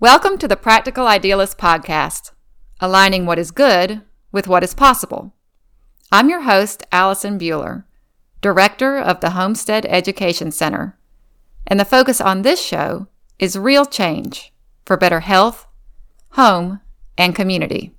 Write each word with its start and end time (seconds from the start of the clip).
Welcome 0.00 0.38
to 0.38 0.46
the 0.46 0.56
Practical 0.56 1.08
Idealist 1.08 1.58
Podcast, 1.58 2.30
aligning 2.78 3.26
what 3.26 3.36
is 3.36 3.50
good 3.50 4.02
with 4.30 4.46
what 4.46 4.62
is 4.62 4.72
possible. 4.72 5.34
I'm 6.12 6.30
your 6.30 6.42
host, 6.42 6.84
Allison 6.92 7.36
Buehler, 7.36 7.82
Director 8.40 8.96
of 8.96 9.18
the 9.18 9.30
Homestead 9.30 9.84
Education 9.86 10.52
Center, 10.52 10.96
and 11.66 11.80
the 11.80 11.84
focus 11.84 12.20
on 12.20 12.42
this 12.42 12.64
show 12.64 13.08
is 13.40 13.58
real 13.58 13.84
change 13.84 14.52
for 14.86 14.96
better 14.96 15.18
health, 15.18 15.66
home, 16.30 16.78
and 17.16 17.34
community. 17.34 17.92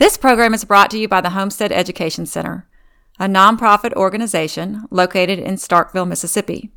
This 0.00 0.16
program 0.16 0.54
is 0.54 0.64
brought 0.64 0.90
to 0.92 0.98
you 0.98 1.08
by 1.08 1.20
the 1.20 1.28
Homestead 1.28 1.72
Education 1.72 2.24
Center, 2.24 2.66
a 3.18 3.26
nonprofit 3.26 3.92
organization 3.92 4.86
located 4.90 5.38
in 5.38 5.56
Starkville, 5.56 6.08
Mississippi. 6.08 6.70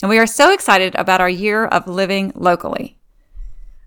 And 0.00 0.08
we 0.08 0.18
are 0.18 0.26
so 0.26 0.50
excited 0.50 0.94
about 0.94 1.20
our 1.20 1.28
year 1.28 1.66
of 1.66 1.86
living 1.86 2.32
locally. 2.34 2.98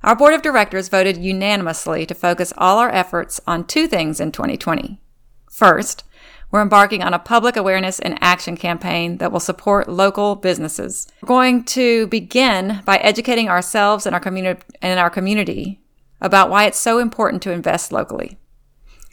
Our 0.03 0.15
board 0.15 0.35
of 0.35 0.43
directors 0.43 0.89
voted 0.89 1.17
unanimously 1.17 2.05
to 2.05 2.13
focus 2.13 2.53
all 2.55 2.77
our 2.77 2.91
efforts 2.91 3.41
on 3.47 3.65
two 3.65 3.87
things 3.87 4.19
in 4.19 4.31
2020. 4.31 5.01
First, 5.49 6.03
we're 6.51 6.61
embarking 6.61 7.01
on 7.01 7.15
a 7.15 7.19
public 7.19 7.55
awareness 7.57 7.97
and 7.99 8.19
action 8.21 8.55
campaign 8.55 9.17
that 9.17 9.31
will 9.31 9.39
support 9.39 9.89
local 9.89 10.35
businesses. 10.35 11.07
We're 11.23 11.29
going 11.29 11.63
to 11.63 12.05
begin 12.05 12.83
by 12.85 12.97
educating 12.97 13.49
ourselves 13.49 14.05
and 14.05 14.13
our 14.13 14.21
community 14.21 14.61
and 14.83 14.99
our 14.99 15.09
community 15.09 15.81
about 16.21 16.51
why 16.51 16.65
it's 16.65 16.79
so 16.79 16.99
important 16.99 17.41
to 17.41 17.51
invest 17.51 17.91
locally. 17.91 18.37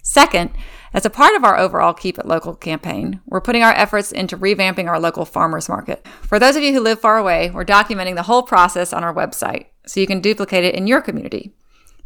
Second, 0.07 0.51
as 0.93 1.07
a 1.07 1.11
part 1.11 1.35
of 1.35 1.45
our 1.45 1.59
overall 1.59 1.95
Keep 1.95 2.19
It 2.19 2.27
Local 2.27 2.55
campaign, 2.55 3.23
we're 3.25 3.41
putting 3.41 3.63
our 3.63 3.73
efforts 3.73 4.13
into 4.13 4.37
revamping 4.37 4.87
our 4.87 5.01
local 5.01 5.25
farmers 5.25 5.67
market. 5.67 6.07
For 6.21 6.39
those 6.39 6.57
of 6.57 6.63
you 6.63 6.75
who 6.75 6.81
live 6.81 7.01
far 7.01 7.17
away, 7.17 7.51
we're 7.51 7.65
documenting 7.65 8.15
the 8.15 8.25
whole 8.25 8.43
process 8.43 8.93
on 8.93 9.03
our 9.03 9.15
website 9.15 9.69
so 9.87 10.01
you 10.01 10.07
can 10.07 10.21
duplicate 10.21 10.63
it 10.63 10.75
in 10.75 10.87
your 10.87 11.01
community. 11.01 11.55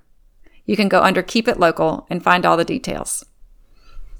You 0.65 0.75
can 0.75 0.89
go 0.89 1.03
under 1.03 1.21
Keep 1.21 1.47
It 1.47 1.59
Local 1.59 2.07
and 2.09 2.23
find 2.23 2.43
all 2.43 2.57
the 2.57 2.65
details. 2.65 3.23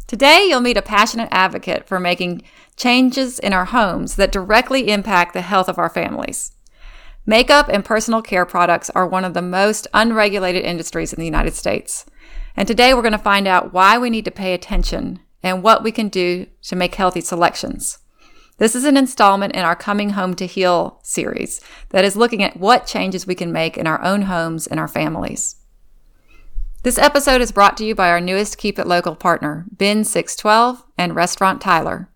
Today, 0.06 0.46
you'll 0.48 0.62
meet 0.62 0.78
a 0.78 0.84
passionate 0.84 1.30
advocate 1.32 1.88
for 1.88 2.00
making 2.00 2.44
changes 2.76 3.40
in 3.40 3.52
our 3.52 3.66
homes 3.66 4.16
that 4.16 4.32
directly 4.32 4.92
impact 4.92 5.34
the 5.34 5.42
health 5.42 5.68
of 5.68 5.80
our 5.80 5.90
families. 5.90 6.52
Makeup 7.30 7.68
and 7.68 7.84
personal 7.84 8.22
care 8.22 8.46
products 8.46 8.90
are 8.92 9.06
one 9.06 9.26
of 9.26 9.34
the 9.34 9.42
most 9.42 9.86
unregulated 9.94 10.64
industries 10.64 11.12
in 11.12 11.20
the 11.20 11.26
United 11.26 11.56
States. 11.56 12.06
And 12.56 12.66
today 12.66 12.94
we're 12.94 13.02
going 13.02 13.12
to 13.12 13.18
find 13.18 13.50
out 13.50 13.74
why 13.74 13.98
we 13.98 14.10
need 14.10 14.24
to 14.26 14.32
pay 14.32 14.54
attention 14.54 15.20
and 15.44 15.62
what 15.62 15.84
we 15.84 15.92
can 15.92 16.08
do 16.08 16.48
to 16.62 16.76
make 16.78 16.96
healthy 16.96 17.20
selections. 17.20 17.98
This 18.60 18.76
is 18.76 18.86
an 18.86 18.96
installment 18.96 19.56
in 19.56 19.66
our 19.66 19.76
Coming 19.76 20.12
Home 20.12 20.36
to 20.36 20.48
Heal 20.48 21.02
series 21.04 21.60
that 21.90 22.06
is 22.06 22.16
looking 22.16 22.44
at 22.44 22.56
what 22.56 22.88
changes 22.88 23.28
we 23.28 23.36
can 23.36 23.52
make 23.52 23.78
in 23.78 23.88
our 23.88 24.02
own 24.02 24.22
homes 24.22 24.66
and 24.66 24.80
our 24.80 24.88
families. 24.88 25.58
This 26.84 26.98
episode 26.98 27.42
is 27.42 27.52
brought 27.52 27.76
to 27.78 27.86
you 27.86 27.94
by 27.94 28.10
our 28.10 28.22
newest 28.22 28.58
Keep 28.58 28.80
It 28.80 28.88
Local 28.88 29.18
partner, 29.18 29.66
Bin 29.78 30.06
612 30.06 30.86
and 30.98 31.14
Restaurant 31.14 31.60
Tyler. 31.60 32.10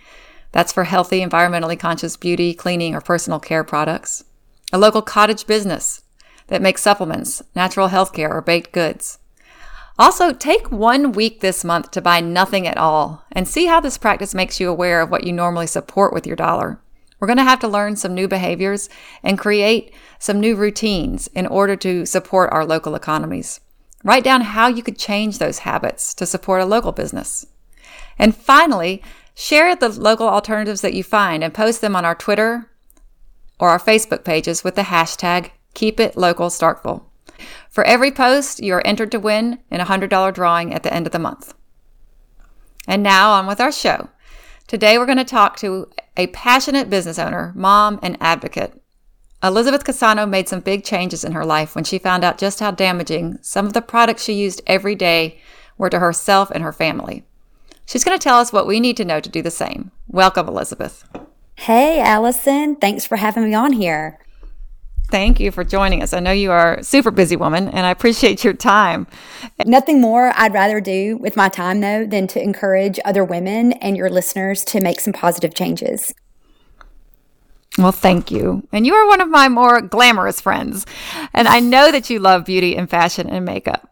That's 0.53 0.72
for 0.72 0.84
healthy, 0.84 1.25
environmentally 1.25 1.78
conscious 1.78 2.19
beauty, 2.19 2.53
cleaning, 2.53 2.94
or 2.94 3.00
personal 3.00 3.41
care 3.41 3.65
products 3.65 4.25
a 4.72 4.78
local 4.78 5.03
cottage 5.03 5.47
business 5.47 6.03
that 6.49 6.62
makes 6.62 6.83
supplements, 6.83 7.43
natural 7.55 7.88
health 7.88 8.12
care, 8.12 8.33
or 8.33 8.41
baked 8.41 8.72
goods. 8.72 9.19
Also, 9.99 10.33
take 10.33 10.72
one 10.72 11.12
week 11.12 11.41
this 11.41 11.65
month 11.65 11.91
to 11.91 12.00
buy 12.00 12.21
nothing 12.21 12.66
at 12.66 12.78
all 12.78 13.25
and 13.31 13.47
see 13.47 13.66
how 13.66 13.81
this 13.81 13.99
practice 13.99 14.34
makes 14.34 14.59
you 14.59 14.69
aware 14.69 15.00
of 15.00 15.11
what 15.11 15.25
you 15.25 15.32
normally 15.32 15.66
support 15.66 16.12
with 16.12 16.27
your 16.27 16.37
dollar. 16.37 16.81
We're 17.21 17.28
going 17.28 17.37
to 17.37 17.44
have 17.44 17.61
to 17.61 17.69
learn 17.69 17.94
some 17.94 18.15
new 18.15 18.27
behaviors 18.27 18.88
and 19.22 19.38
create 19.38 19.94
some 20.19 20.41
new 20.41 20.56
routines 20.56 21.28
in 21.28 21.47
order 21.47 21.77
to 21.77 22.05
support 22.05 22.53
our 22.53 22.65
local 22.65 22.97
economies. 22.97 23.61
Write 24.03 24.25
down 24.25 24.41
how 24.41 24.66
you 24.66 24.82
could 24.82 24.99
change 24.99 25.38
those 25.38 25.61
habits 25.61 26.15
to 26.15 26.27
support 26.27 26.62
a 26.62 26.66
local 26.66 26.91
business. 26.91 27.47
And 28.19 28.34
finally, 28.34 29.03
share 29.34 29.77
the 29.77 29.88
local 29.88 30.28
alternatives 30.28 30.81
that 30.81 30.94
you 30.94 31.05
find 31.05 31.44
and 31.44 31.55
post 31.55 31.81
them 31.81 31.94
on 31.94 32.05
our 32.05 32.16
Twitter, 32.16 32.72
or 33.62 33.69
our 33.69 33.78
Facebook 33.78 34.25
pages 34.25 34.65
with 34.65 34.75
the 34.75 34.83
hashtag 34.83 35.53
KeepItLocalStarkville. 35.77 37.05
For 37.71 37.84
every 37.84 38.11
post, 38.11 38.61
you 38.61 38.75
are 38.75 38.84
entered 38.84 39.12
to 39.12 39.21
win 39.21 39.61
in 39.71 39.81
a 39.81 39.84
$100 39.84 40.34
drawing 40.34 40.75
at 40.75 40.83
the 40.83 40.93
end 40.93 41.06
of 41.06 41.12
the 41.12 41.21
month. 41.21 41.55
And 42.89 43.05
now 43.05 43.31
on 43.31 43.47
with 43.47 43.61
our 43.61 43.71
show. 43.71 44.09
Today 44.67 44.99
we're 44.99 45.06
going 45.06 45.17
to 45.19 45.25
talk 45.25 45.56
to 45.59 45.89
a 46.17 46.27
passionate 46.27 46.91
business 46.91 47.21
owner, 47.21 47.53
mom, 47.55 48.00
and 48.03 48.19
advocate. 48.21 48.83
Elizabeth 49.45 49.84
Casano 49.84 50.29
made 50.29 50.49
some 50.49 50.59
big 50.59 50.83
changes 50.83 51.23
in 51.23 51.31
her 51.31 51.44
life 51.47 51.77
when 51.77 51.84
she 51.84 51.99
found 51.99 52.25
out 52.25 52.39
just 52.39 52.59
how 52.59 52.73
damaging 52.73 53.39
some 53.43 53.64
of 53.64 53.75
the 53.75 53.81
products 53.81 54.25
she 54.25 54.32
used 54.32 54.61
every 54.67 54.97
day 54.97 55.38
were 55.79 55.91
to 55.91 56.00
herself 56.00 56.50
and 56.50 56.64
her 56.64 56.73
family. 56.73 57.25
She's 57.87 58.03
going 58.03 58.19
to 58.19 58.23
tell 58.23 58.41
us 58.41 58.53
what 58.53 58.67
we 58.67 58.81
need 58.81 58.97
to 58.97 59.05
know 59.05 59.20
to 59.20 59.31
do 59.31 59.41
the 59.41 59.53
same. 59.53 59.93
Welcome, 60.09 60.49
Elizabeth. 60.49 61.05
Hey, 61.56 62.00
Allison. 62.00 62.76
Thanks 62.76 63.04
for 63.04 63.16
having 63.16 63.44
me 63.44 63.54
on 63.54 63.72
here. 63.72 64.19
Thank 65.12 65.40
you 65.40 65.50
for 65.50 65.62
joining 65.62 66.02
us. 66.02 66.14
I 66.14 66.20
know 66.20 66.32
you 66.32 66.50
are 66.50 66.76
a 66.76 66.84
super 66.84 67.10
busy 67.10 67.37
woman 67.37 67.69
and 67.69 67.84
I 67.84 67.90
appreciate 67.90 68.44
your 68.44 68.54
time. 68.54 69.06
Nothing 69.66 70.00
more 70.00 70.32
I'd 70.37 70.54
rather 70.54 70.81
do 70.81 71.19
with 71.19 71.37
my 71.37 71.50
time, 71.50 71.81
though, 71.81 72.06
than 72.06 72.26
to 72.28 72.43
encourage 72.43 72.99
other 73.04 73.22
women 73.22 73.72
and 73.75 73.94
your 73.94 74.08
listeners 74.08 74.64
to 74.64 74.81
make 74.81 75.00
some 75.00 75.12
positive 75.12 75.54
changes. 75.54 76.14
Well, 77.76 77.93
thank 77.93 78.31
you. 78.31 78.66
And 78.72 78.87
you 78.87 78.94
are 78.94 79.06
one 79.06 79.20
of 79.20 79.28
my 79.28 79.50
more 79.50 79.82
glamorous 79.82 80.40
friends. 80.40 80.87
And 81.34 81.46
I 81.46 81.60
know 81.60 81.93
that 81.93 82.08
you 82.08 82.19
love 82.19 82.46
beauty 82.46 82.75
and 82.75 82.88
fashion 82.88 83.28
and 83.28 83.44
makeup. 83.44 83.92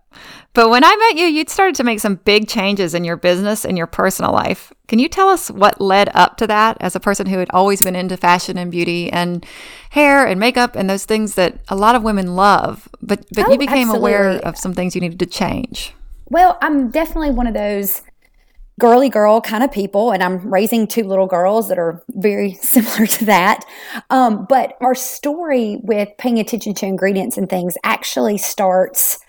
But 0.52 0.68
when 0.68 0.82
I 0.84 0.96
met 0.96 1.20
you, 1.20 1.26
you'd 1.26 1.48
started 1.48 1.76
to 1.76 1.84
make 1.84 2.00
some 2.00 2.16
big 2.16 2.48
changes 2.48 2.94
in 2.94 3.04
your 3.04 3.16
business 3.16 3.64
and 3.64 3.78
your 3.78 3.86
personal 3.86 4.32
life. 4.32 4.72
Can 4.88 4.98
you 4.98 5.08
tell 5.08 5.28
us 5.28 5.50
what 5.50 5.80
led 5.80 6.10
up 6.12 6.36
to 6.38 6.46
that 6.48 6.76
as 6.80 6.96
a 6.96 7.00
person 7.00 7.26
who 7.26 7.38
had 7.38 7.50
always 7.50 7.82
been 7.82 7.94
into 7.94 8.16
fashion 8.16 8.58
and 8.58 8.70
beauty 8.70 9.10
and 9.12 9.46
hair 9.90 10.26
and 10.26 10.40
makeup 10.40 10.74
and 10.74 10.90
those 10.90 11.04
things 11.04 11.36
that 11.36 11.60
a 11.68 11.76
lot 11.76 11.94
of 11.94 12.02
women 12.02 12.34
love? 12.34 12.88
But 13.00 13.24
but 13.32 13.46
Oh, 13.46 13.52
you 13.52 13.58
became 13.58 13.90
aware 13.90 14.32
of 14.44 14.58
some 14.58 14.74
things 14.74 14.94
you 14.96 15.00
needed 15.00 15.20
to 15.20 15.26
change. 15.26 15.94
Well, 16.28 16.58
I'm 16.60 16.90
definitely 16.90 17.30
one 17.30 17.46
of 17.46 17.54
those 17.54 18.02
girly 18.80 19.08
girl 19.08 19.40
kind 19.40 19.62
of 19.62 19.70
people, 19.70 20.10
and 20.10 20.22
I'm 20.22 20.52
raising 20.52 20.88
two 20.88 21.04
little 21.04 21.26
girls 21.26 21.68
that 21.68 21.78
are 21.78 22.02
very 22.10 22.54
similar 22.62 23.06
to 23.06 23.24
that. 23.26 23.64
Um, 24.08 24.46
but 24.48 24.76
our 24.80 24.96
story 24.96 25.78
with 25.82 26.08
paying 26.18 26.40
attention 26.40 26.74
to 26.74 26.86
ingredients 26.86 27.38
and 27.38 27.48
things 27.48 27.76
actually 27.84 28.38
starts 28.38 29.20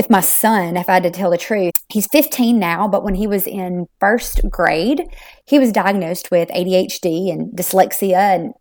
with 0.00 0.08
my 0.08 0.22
son, 0.22 0.78
if 0.78 0.88
I 0.88 0.94
had 0.94 1.02
to 1.02 1.10
tell 1.10 1.30
the 1.30 1.36
truth. 1.36 1.74
He's 1.90 2.06
15 2.06 2.58
now, 2.58 2.88
but 2.88 3.04
when 3.04 3.16
he 3.16 3.26
was 3.26 3.46
in 3.46 3.86
first 3.98 4.40
grade, 4.48 5.02
he 5.44 5.58
was 5.58 5.72
diagnosed 5.72 6.30
with 6.30 6.48
ADHD 6.48 7.30
and 7.30 7.52
dyslexia. 7.52 8.16
And 8.16 8.54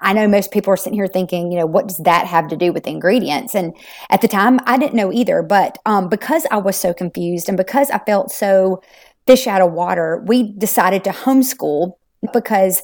I 0.00 0.12
know 0.12 0.26
most 0.26 0.50
people 0.50 0.72
are 0.72 0.76
sitting 0.76 0.98
here 0.98 1.06
thinking, 1.06 1.52
you 1.52 1.58
know, 1.60 1.66
what 1.66 1.86
does 1.86 1.98
that 1.98 2.26
have 2.26 2.48
to 2.48 2.56
do 2.56 2.72
with 2.72 2.88
ingredients? 2.88 3.54
And 3.54 3.72
at 4.08 4.20
the 4.20 4.26
time, 4.26 4.58
I 4.64 4.78
didn't 4.78 4.96
know 4.96 5.12
either. 5.12 5.44
But 5.44 5.78
um, 5.86 6.08
because 6.08 6.44
I 6.50 6.56
was 6.56 6.74
so 6.74 6.92
confused 6.92 7.48
and 7.48 7.56
because 7.56 7.88
I 7.90 7.98
felt 7.98 8.32
so 8.32 8.82
fish 9.28 9.46
out 9.46 9.62
of 9.62 9.70
water, 9.70 10.24
we 10.26 10.54
decided 10.58 11.04
to 11.04 11.10
homeschool 11.10 11.92
because 12.32 12.82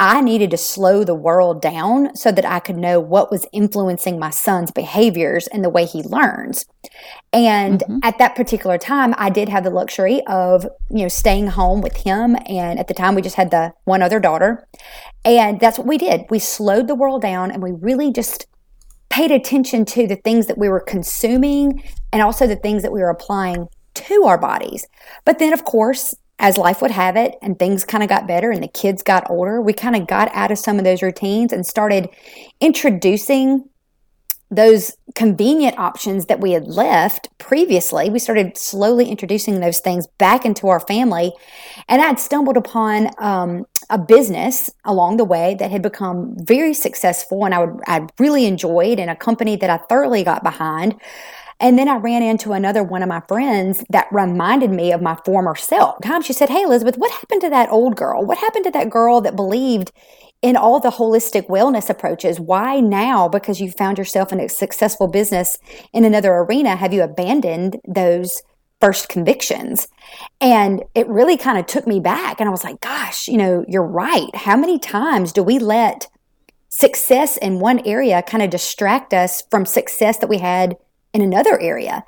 I 0.00 0.20
needed 0.20 0.52
to 0.52 0.56
slow 0.56 1.02
the 1.02 1.14
world 1.14 1.60
down 1.60 2.14
so 2.14 2.30
that 2.30 2.44
I 2.44 2.60
could 2.60 2.76
know 2.76 3.00
what 3.00 3.32
was 3.32 3.46
influencing 3.52 4.18
my 4.18 4.30
son's 4.30 4.70
behaviors 4.70 5.48
and 5.48 5.64
the 5.64 5.70
way 5.70 5.86
he 5.86 6.02
learns. 6.04 6.66
And 7.32 7.80
mm-hmm. 7.80 7.98
at 8.04 8.18
that 8.18 8.36
particular 8.36 8.78
time, 8.78 9.12
I 9.18 9.28
did 9.28 9.48
have 9.48 9.64
the 9.64 9.70
luxury 9.70 10.22
of, 10.28 10.64
you 10.88 11.02
know, 11.02 11.08
staying 11.08 11.48
home 11.48 11.80
with 11.80 11.96
him. 11.96 12.36
And 12.46 12.78
at 12.78 12.86
the 12.86 12.94
time, 12.94 13.16
we 13.16 13.22
just 13.22 13.34
had 13.34 13.50
the 13.50 13.72
one 13.84 14.02
other 14.02 14.20
daughter. 14.20 14.66
And 15.24 15.58
that's 15.58 15.78
what 15.78 15.88
we 15.88 15.98
did. 15.98 16.26
We 16.30 16.38
slowed 16.38 16.86
the 16.86 16.94
world 16.94 17.22
down 17.22 17.50
and 17.50 17.60
we 17.60 17.72
really 17.72 18.12
just 18.12 18.46
paid 19.08 19.32
attention 19.32 19.84
to 19.84 20.06
the 20.06 20.16
things 20.16 20.46
that 20.46 20.58
we 20.58 20.68
were 20.68 20.80
consuming 20.80 21.82
and 22.12 22.22
also 22.22 22.46
the 22.46 22.56
things 22.56 22.82
that 22.82 22.92
we 22.92 23.00
were 23.00 23.10
applying 23.10 23.66
to 23.94 24.24
our 24.24 24.38
bodies. 24.38 24.86
But 25.24 25.40
then, 25.40 25.52
of 25.52 25.64
course, 25.64 26.14
as 26.38 26.56
life 26.56 26.80
would 26.80 26.90
have 26.90 27.16
it 27.16 27.36
and 27.42 27.58
things 27.58 27.84
kind 27.84 28.02
of 28.02 28.08
got 28.08 28.28
better 28.28 28.50
and 28.50 28.62
the 28.62 28.68
kids 28.68 29.02
got 29.02 29.28
older, 29.30 29.60
we 29.60 29.72
kind 29.72 29.96
of 29.96 30.06
got 30.06 30.30
out 30.34 30.50
of 30.50 30.58
some 30.58 30.78
of 30.78 30.84
those 30.84 31.02
routines 31.02 31.52
and 31.52 31.66
started 31.66 32.08
introducing 32.60 33.68
those 34.50 34.96
convenient 35.14 35.78
options 35.78 36.26
that 36.26 36.40
we 36.40 36.52
had 36.52 36.66
left 36.66 37.28
previously. 37.38 38.08
We 38.08 38.18
started 38.18 38.56
slowly 38.56 39.06
introducing 39.06 39.60
those 39.60 39.80
things 39.80 40.06
back 40.18 40.46
into 40.46 40.68
our 40.68 40.80
family. 40.80 41.32
And 41.86 42.00
I'd 42.00 42.18
stumbled 42.18 42.56
upon 42.56 43.10
um, 43.18 43.66
a 43.90 43.98
business 43.98 44.70
along 44.84 45.18
the 45.18 45.24
way 45.24 45.54
that 45.58 45.70
had 45.70 45.82
become 45.82 46.34
very 46.38 46.72
successful 46.72 47.44
and 47.44 47.54
I 47.54 47.64
would 47.64 47.80
I 47.86 48.06
really 48.18 48.46
enjoyed 48.46 48.98
and 48.98 49.10
a 49.10 49.16
company 49.16 49.56
that 49.56 49.70
I 49.70 49.78
thoroughly 49.78 50.24
got 50.24 50.42
behind. 50.42 50.94
And 51.60 51.78
then 51.78 51.88
I 51.88 51.96
ran 51.96 52.22
into 52.22 52.52
another 52.52 52.84
one 52.84 53.02
of 53.02 53.08
my 53.08 53.20
friends 53.26 53.84
that 53.90 54.06
reminded 54.12 54.70
me 54.70 54.92
of 54.92 55.02
my 55.02 55.16
former 55.24 55.56
self. 55.56 56.00
Time 56.02 56.22
she 56.22 56.32
said, 56.32 56.50
Hey, 56.50 56.62
Elizabeth, 56.62 56.96
what 56.96 57.10
happened 57.10 57.40
to 57.42 57.50
that 57.50 57.70
old 57.70 57.96
girl? 57.96 58.24
What 58.24 58.38
happened 58.38 58.64
to 58.64 58.70
that 58.72 58.90
girl 58.90 59.20
that 59.22 59.34
believed 59.34 59.90
in 60.40 60.56
all 60.56 60.78
the 60.78 60.90
holistic 60.90 61.48
wellness 61.48 61.90
approaches? 61.90 62.38
Why 62.38 62.78
now, 62.78 63.28
because 63.28 63.60
you 63.60 63.72
found 63.72 63.98
yourself 63.98 64.32
in 64.32 64.38
a 64.38 64.48
successful 64.48 65.08
business 65.08 65.58
in 65.92 66.04
another 66.04 66.32
arena, 66.32 66.76
have 66.76 66.92
you 66.92 67.02
abandoned 67.02 67.80
those 67.86 68.40
first 68.80 69.08
convictions? 69.08 69.88
And 70.40 70.84
it 70.94 71.08
really 71.08 71.36
kind 71.36 71.58
of 71.58 71.66
took 71.66 71.88
me 71.88 71.98
back. 71.98 72.38
And 72.38 72.48
I 72.48 72.52
was 72.52 72.62
like, 72.62 72.80
Gosh, 72.80 73.26
you 73.26 73.36
know, 73.36 73.64
you're 73.66 73.82
right. 73.82 74.34
How 74.36 74.56
many 74.56 74.78
times 74.78 75.32
do 75.32 75.42
we 75.42 75.58
let 75.58 76.06
success 76.68 77.36
in 77.36 77.58
one 77.58 77.84
area 77.84 78.22
kind 78.22 78.44
of 78.44 78.50
distract 78.50 79.12
us 79.12 79.42
from 79.50 79.66
success 79.66 80.18
that 80.18 80.28
we 80.28 80.38
had 80.38 80.76
in 81.12 81.22
another 81.22 81.58
area. 81.60 82.04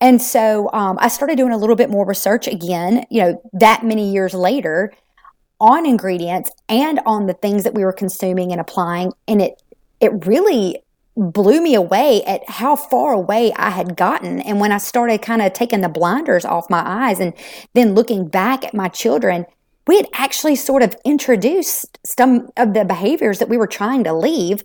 And 0.00 0.20
so 0.20 0.70
um, 0.72 0.98
I 1.00 1.08
started 1.08 1.36
doing 1.36 1.52
a 1.52 1.58
little 1.58 1.76
bit 1.76 1.90
more 1.90 2.06
research 2.06 2.46
again, 2.46 3.04
you 3.10 3.22
know, 3.22 3.50
that 3.52 3.84
many 3.84 4.12
years 4.12 4.34
later 4.34 4.92
on 5.60 5.86
ingredients 5.86 6.50
and 6.68 7.00
on 7.06 7.26
the 7.26 7.34
things 7.34 7.64
that 7.64 7.74
we 7.74 7.84
were 7.84 7.92
consuming 7.92 8.52
and 8.52 8.60
applying. 8.60 9.12
And 9.28 9.40
it, 9.40 9.62
it 10.00 10.26
really 10.26 10.82
blew 11.16 11.62
me 11.62 11.74
away 11.74 12.22
at 12.24 12.48
how 12.48 12.74
far 12.74 13.12
away 13.12 13.52
I 13.54 13.70
had 13.70 13.96
gotten. 13.96 14.40
And 14.40 14.60
when 14.60 14.72
I 14.72 14.78
started 14.78 15.22
kind 15.22 15.42
of 15.42 15.52
taking 15.52 15.80
the 15.80 15.88
blinders 15.88 16.44
off 16.44 16.68
my 16.68 16.82
eyes 16.84 17.20
and 17.20 17.32
then 17.72 17.94
looking 17.94 18.26
back 18.26 18.64
at 18.64 18.74
my 18.74 18.88
children, 18.88 19.46
we 19.86 19.96
had 19.96 20.08
actually 20.14 20.56
sort 20.56 20.82
of 20.82 20.96
introduced 21.04 21.98
some 22.04 22.50
of 22.56 22.74
the 22.74 22.84
behaviors 22.84 23.38
that 23.38 23.48
we 23.48 23.56
were 23.56 23.66
trying 23.66 24.02
to 24.04 24.12
leave 24.12 24.64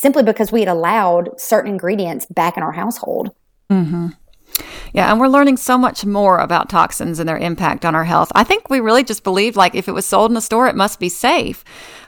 simply 0.00 0.22
because 0.22 0.52
we 0.52 0.60
had 0.60 0.68
allowed 0.68 1.40
certain 1.40 1.72
ingredients 1.72 2.26
back 2.26 2.56
in 2.56 2.62
our 2.62 2.72
household. 2.72 3.34
Yeah, 4.92 5.10
and 5.10 5.20
we're 5.20 5.28
learning 5.28 5.56
so 5.56 5.76
much 5.76 6.06
more 6.06 6.38
about 6.38 6.68
toxins 6.68 7.18
and 7.18 7.28
their 7.28 7.36
impact 7.36 7.84
on 7.84 7.94
our 7.94 8.04
health. 8.04 8.30
I 8.34 8.44
think 8.44 8.70
we 8.70 8.80
really 8.80 9.04
just 9.04 9.24
believed 9.24 9.56
like 9.56 9.74
if 9.74 9.88
it 9.88 9.92
was 9.92 10.06
sold 10.06 10.30
in 10.30 10.36
a 10.36 10.40
store, 10.40 10.66
it 10.68 10.76
must 10.76 11.00
be 11.00 11.08
safe. 11.08 11.64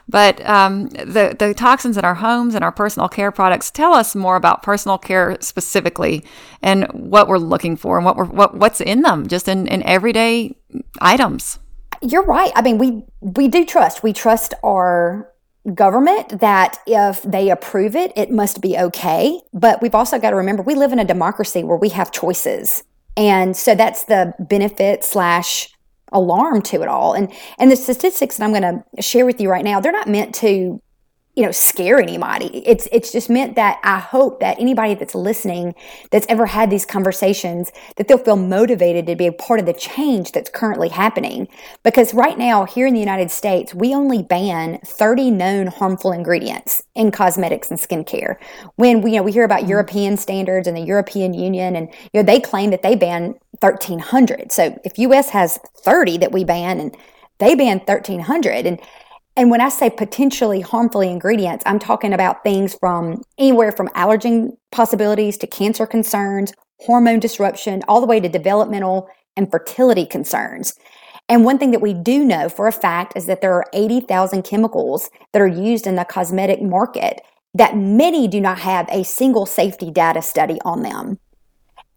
But 0.09 0.43
um, 0.49 0.89
the 0.89 1.35
the 1.37 1.53
toxins 1.53 1.97
in 1.97 2.03
our 2.03 2.15
homes 2.15 2.55
and 2.55 2.63
our 2.63 2.71
personal 2.71 3.07
care 3.07 3.31
products 3.31 3.69
tell 3.69 3.93
us 3.93 4.15
more 4.15 4.35
about 4.35 4.63
personal 4.63 4.97
care 4.97 5.37
specifically 5.39 6.23
and 6.61 6.85
what 6.93 7.27
we're 7.27 7.37
looking 7.37 7.77
for 7.77 7.97
and 7.97 8.05
what 8.05 8.15
we're 8.15 8.25
what 8.25 8.55
what's 8.55 8.81
in 8.81 9.01
them, 9.03 9.27
just 9.27 9.47
in, 9.47 9.67
in 9.67 9.83
everyday 9.83 10.55
items. 10.99 11.59
You're 12.01 12.25
right. 12.25 12.51
I 12.55 12.61
mean, 12.61 12.77
we 12.77 13.03
we 13.21 13.47
do 13.47 13.65
trust. 13.65 14.01
We 14.01 14.11
trust 14.11 14.53
our 14.63 15.30
government 15.73 16.39
that 16.39 16.79
if 16.87 17.21
they 17.23 17.49
approve 17.49 17.95
it, 17.95 18.11
it 18.15 18.31
must 18.31 18.61
be 18.61 18.77
okay. 18.77 19.39
But 19.53 19.81
we've 19.81 19.95
also 19.95 20.17
got 20.19 20.31
to 20.31 20.35
remember 20.35 20.63
we 20.63 20.75
live 20.75 20.91
in 20.91 20.99
a 20.99 21.05
democracy 21.05 21.63
where 21.63 21.77
we 21.77 21.89
have 21.89 22.11
choices. 22.11 22.83
And 23.15 23.55
so 23.55 23.75
that's 23.75 24.05
the 24.05 24.33
benefit 24.39 25.03
slash 25.03 25.69
alarm 26.11 26.61
to 26.61 26.81
it 26.81 26.87
all. 26.87 27.13
And 27.13 27.31
and 27.57 27.71
the 27.71 27.75
statistics 27.75 28.37
that 28.37 28.43
I'm 28.43 28.51
going 28.51 28.83
to 28.95 29.01
share 29.01 29.25
with 29.25 29.39
you 29.39 29.49
right 29.49 29.63
now, 29.63 29.79
they're 29.79 29.91
not 29.91 30.09
meant 30.09 30.35
to 30.35 30.81
you 31.35 31.43
know 31.43 31.51
scare 31.51 31.99
anybody. 31.99 32.61
It's 32.67 32.87
it's 32.91 33.11
just 33.11 33.29
meant 33.29 33.55
that 33.55 33.79
i 33.83 33.99
hope 33.99 34.39
that 34.41 34.59
anybody 34.59 34.95
that's 34.95 35.15
listening 35.15 35.73
that's 36.11 36.25
ever 36.27 36.45
had 36.45 36.69
these 36.69 36.85
conversations 36.85 37.71
that 37.95 38.07
they'll 38.07 38.17
feel 38.17 38.35
motivated 38.35 39.07
to 39.07 39.15
be 39.15 39.27
a 39.27 39.31
part 39.31 39.59
of 39.59 39.65
the 39.65 39.73
change 39.73 40.33
that's 40.33 40.49
currently 40.49 40.89
happening. 40.89 41.47
Because 41.83 42.13
right 42.13 42.37
now 42.37 42.65
here 42.65 42.85
in 42.85 42.93
the 42.93 42.99
united 42.99 43.31
states 43.31 43.73
we 43.73 43.93
only 43.95 44.21
ban 44.21 44.79
30 44.85 45.31
known 45.31 45.67
harmful 45.67 46.11
ingredients 46.11 46.83
in 46.95 47.11
cosmetics 47.11 47.69
and 47.71 47.79
skincare. 47.79 48.35
When 48.75 49.01
we 49.01 49.11
you 49.11 49.17
know 49.17 49.23
we 49.23 49.31
hear 49.31 49.45
about 49.45 49.61
mm-hmm. 49.61 49.69
european 49.69 50.17
standards 50.17 50.67
and 50.67 50.75
the 50.75 50.81
european 50.81 51.33
union 51.33 51.75
and 51.75 51.87
you 52.13 52.21
know 52.21 52.23
they 52.23 52.39
claim 52.39 52.71
that 52.71 52.81
they 52.81 52.95
ban 52.95 53.35
1300 53.59 54.51
so 54.51 54.77
if 54.83 54.97
us 54.99 55.29
has 55.29 55.59
30 55.83 56.17
that 56.17 56.31
we 56.31 56.43
ban 56.43 56.79
and 56.79 56.95
they 57.39 57.55
ban 57.55 57.79
1300 57.79 58.65
and 58.65 58.79
and 59.37 59.49
when 59.49 59.61
I 59.61 59.69
say 59.69 59.89
potentially 59.89 60.61
harmful 60.61 61.01
ingredients, 61.01 61.63
I'm 61.65 61.79
talking 61.79 62.13
about 62.13 62.43
things 62.43 62.75
from 62.75 63.23
anywhere 63.37 63.71
from 63.71 63.87
allergen 63.89 64.57
possibilities 64.71 65.37
to 65.37 65.47
cancer 65.47 65.85
concerns, 65.85 66.53
hormone 66.81 67.19
disruption, 67.19 67.83
all 67.87 68.01
the 68.01 68.07
way 68.07 68.19
to 68.19 68.27
developmental 68.27 69.07
and 69.37 69.49
fertility 69.49 70.05
concerns. 70.05 70.73
And 71.29 71.45
one 71.45 71.57
thing 71.57 71.71
that 71.71 71.81
we 71.81 71.93
do 71.93 72.25
know 72.25 72.49
for 72.49 72.67
a 72.67 72.73
fact 72.73 73.15
is 73.15 73.25
that 73.27 73.39
there 73.39 73.53
are 73.53 73.65
80,000 73.73 74.43
chemicals 74.43 75.09
that 75.31 75.41
are 75.41 75.47
used 75.47 75.87
in 75.87 75.95
the 75.95 76.03
cosmetic 76.03 76.61
market 76.61 77.21
that 77.53 77.77
many 77.77 78.27
do 78.27 78.41
not 78.41 78.59
have 78.59 78.87
a 78.89 79.03
single 79.03 79.45
safety 79.45 79.91
data 79.91 80.21
study 80.21 80.59
on 80.65 80.83
them. 80.83 81.19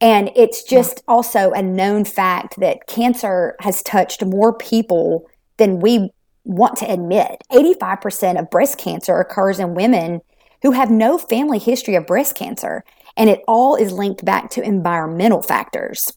And 0.00 0.30
it's 0.36 0.62
just 0.62 1.02
also 1.08 1.50
a 1.50 1.62
known 1.62 2.04
fact 2.04 2.60
that 2.60 2.86
cancer 2.86 3.56
has 3.60 3.82
touched 3.82 4.24
more 4.24 4.56
people 4.56 5.26
than 5.56 5.80
we 5.80 6.10
want 6.44 6.76
to 6.78 6.90
admit. 6.90 7.42
85% 7.50 8.38
of 8.38 8.50
breast 8.50 8.78
cancer 8.78 9.18
occurs 9.18 9.58
in 9.58 9.74
women 9.74 10.20
who 10.62 10.72
have 10.72 10.90
no 10.90 11.18
family 11.18 11.58
history 11.58 11.94
of 11.94 12.06
breast 12.06 12.36
cancer, 12.36 12.84
and 13.16 13.28
it 13.28 13.42
all 13.46 13.76
is 13.76 13.92
linked 13.92 14.24
back 14.24 14.50
to 14.50 14.62
environmental 14.62 15.42
factors. 15.42 16.12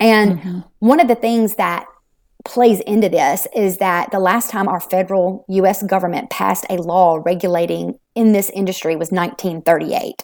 And 0.00 0.38
mm-hmm. 0.38 0.60
one 0.80 1.00
of 1.00 1.08
the 1.08 1.14
things 1.14 1.54
that 1.54 1.86
plays 2.44 2.80
into 2.80 3.08
this 3.08 3.46
is 3.54 3.78
that 3.78 4.10
the 4.10 4.18
last 4.18 4.50
time 4.50 4.68
our 4.68 4.80
federal 4.80 5.44
US 5.48 5.82
government 5.82 6.30
passed 6.30 6.66
a 6.68 6.76
law 6.76 7.20
regulating 7.24 7.98
in 8.14 8.32
this 8.32 8.50
industry 8.50 8.96
was 8.96 9.10
1938. 9.10 10.22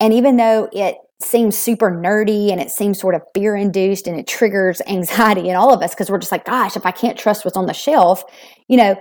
And 0.00 0.12
even 0.14 0.36
though 0.36 0.68
it 0.72 0.96
seems 1.22 1.56
super 1.56 1.90
nerdy 1.90 2.50
and 2.50 2.60
it 2.60 2.70
seems 2.70 2.98
sort 2.98 3.14
of 3.14 3.22
fear 3.34 3.56
induced 3.56 4.06
and 4.06 4.18
it 4.18 4.26
triggers 4.26 4.80
anxiety 4.86 5.48
in 5.48 5.56
all 5.56 5.72
of 5.72 5.82
us 5.82 5.94
because 5.94 6.10
we're 6.10 6.18
just 6.18 6.32
like, 6.32 6.44
gosh, 6.44 6.76
if 6.76 6.86
I 6.86 6.90
can't 6.90 7.18
trust 7.18 7.44
what's 7.44 7.56
on 7.56 7.66
the 7.66 7.74
shelf, 7.74 8.24
you 8.68 8.76
know. 8.76 8.96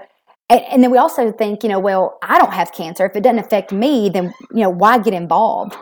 And, 0.50 0.62
and 0.72 0.84
then 0.84 0.92
we 0.92 0.98
also 0.98 1.32
think, 1.32 1.63
you 1.63 1.70
know, 1.70 1.80
well, 1.80 2.18
I 2.22 2.38
don't 2.38 2.54
have 2.54 2.74
cancer. 2.74 3.06
If 3.06 3.16
it 3.16 3.24
doesn't 3.24 3.40
affect 3.40 3.72
me, 3.72 4.10
then, 4.10 4.34
you 4.54 4.62
know, 4.63 4.70
why 4.70 5.00
get 5.00 5.13
involved? 5.13 5.75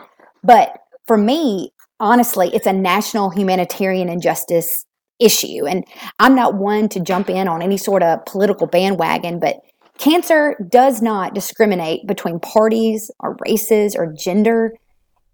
But 0.44 0.78
for 1.06 1.18
me, 1.18 1.72
honestly, 1.98 2.50
it's 2.54 2.66
a 2.66 2.72
national 2.72 3.30
humanitarian 3.30 4.08
injustice 4.08 4.86
issue. 5.20 5.66
And 5.66 5.84
I'm 6.18 6.34
not 6.34 6.54
one 6.54 6.88
to 6.90 7.00
jump 7.00 7.28
in 7.28 7.46
on 7.46 7.62
any 7.62 7.76
sort 7.76 8.02
of 8.02 8.24
political 8.24 8.66
bandwagon, 8.66 9.38
but 9.38 9.56
cancer 9.98 10.56
does 10.70 11.02
not 11.02 11.34
discriminate 11.34 12.06
between 12.06 12.40
parties 12.40 13.10
or 13.20 13.36
races 13.46 13.94
or 13.94 14.12
gender. 14.12 14.72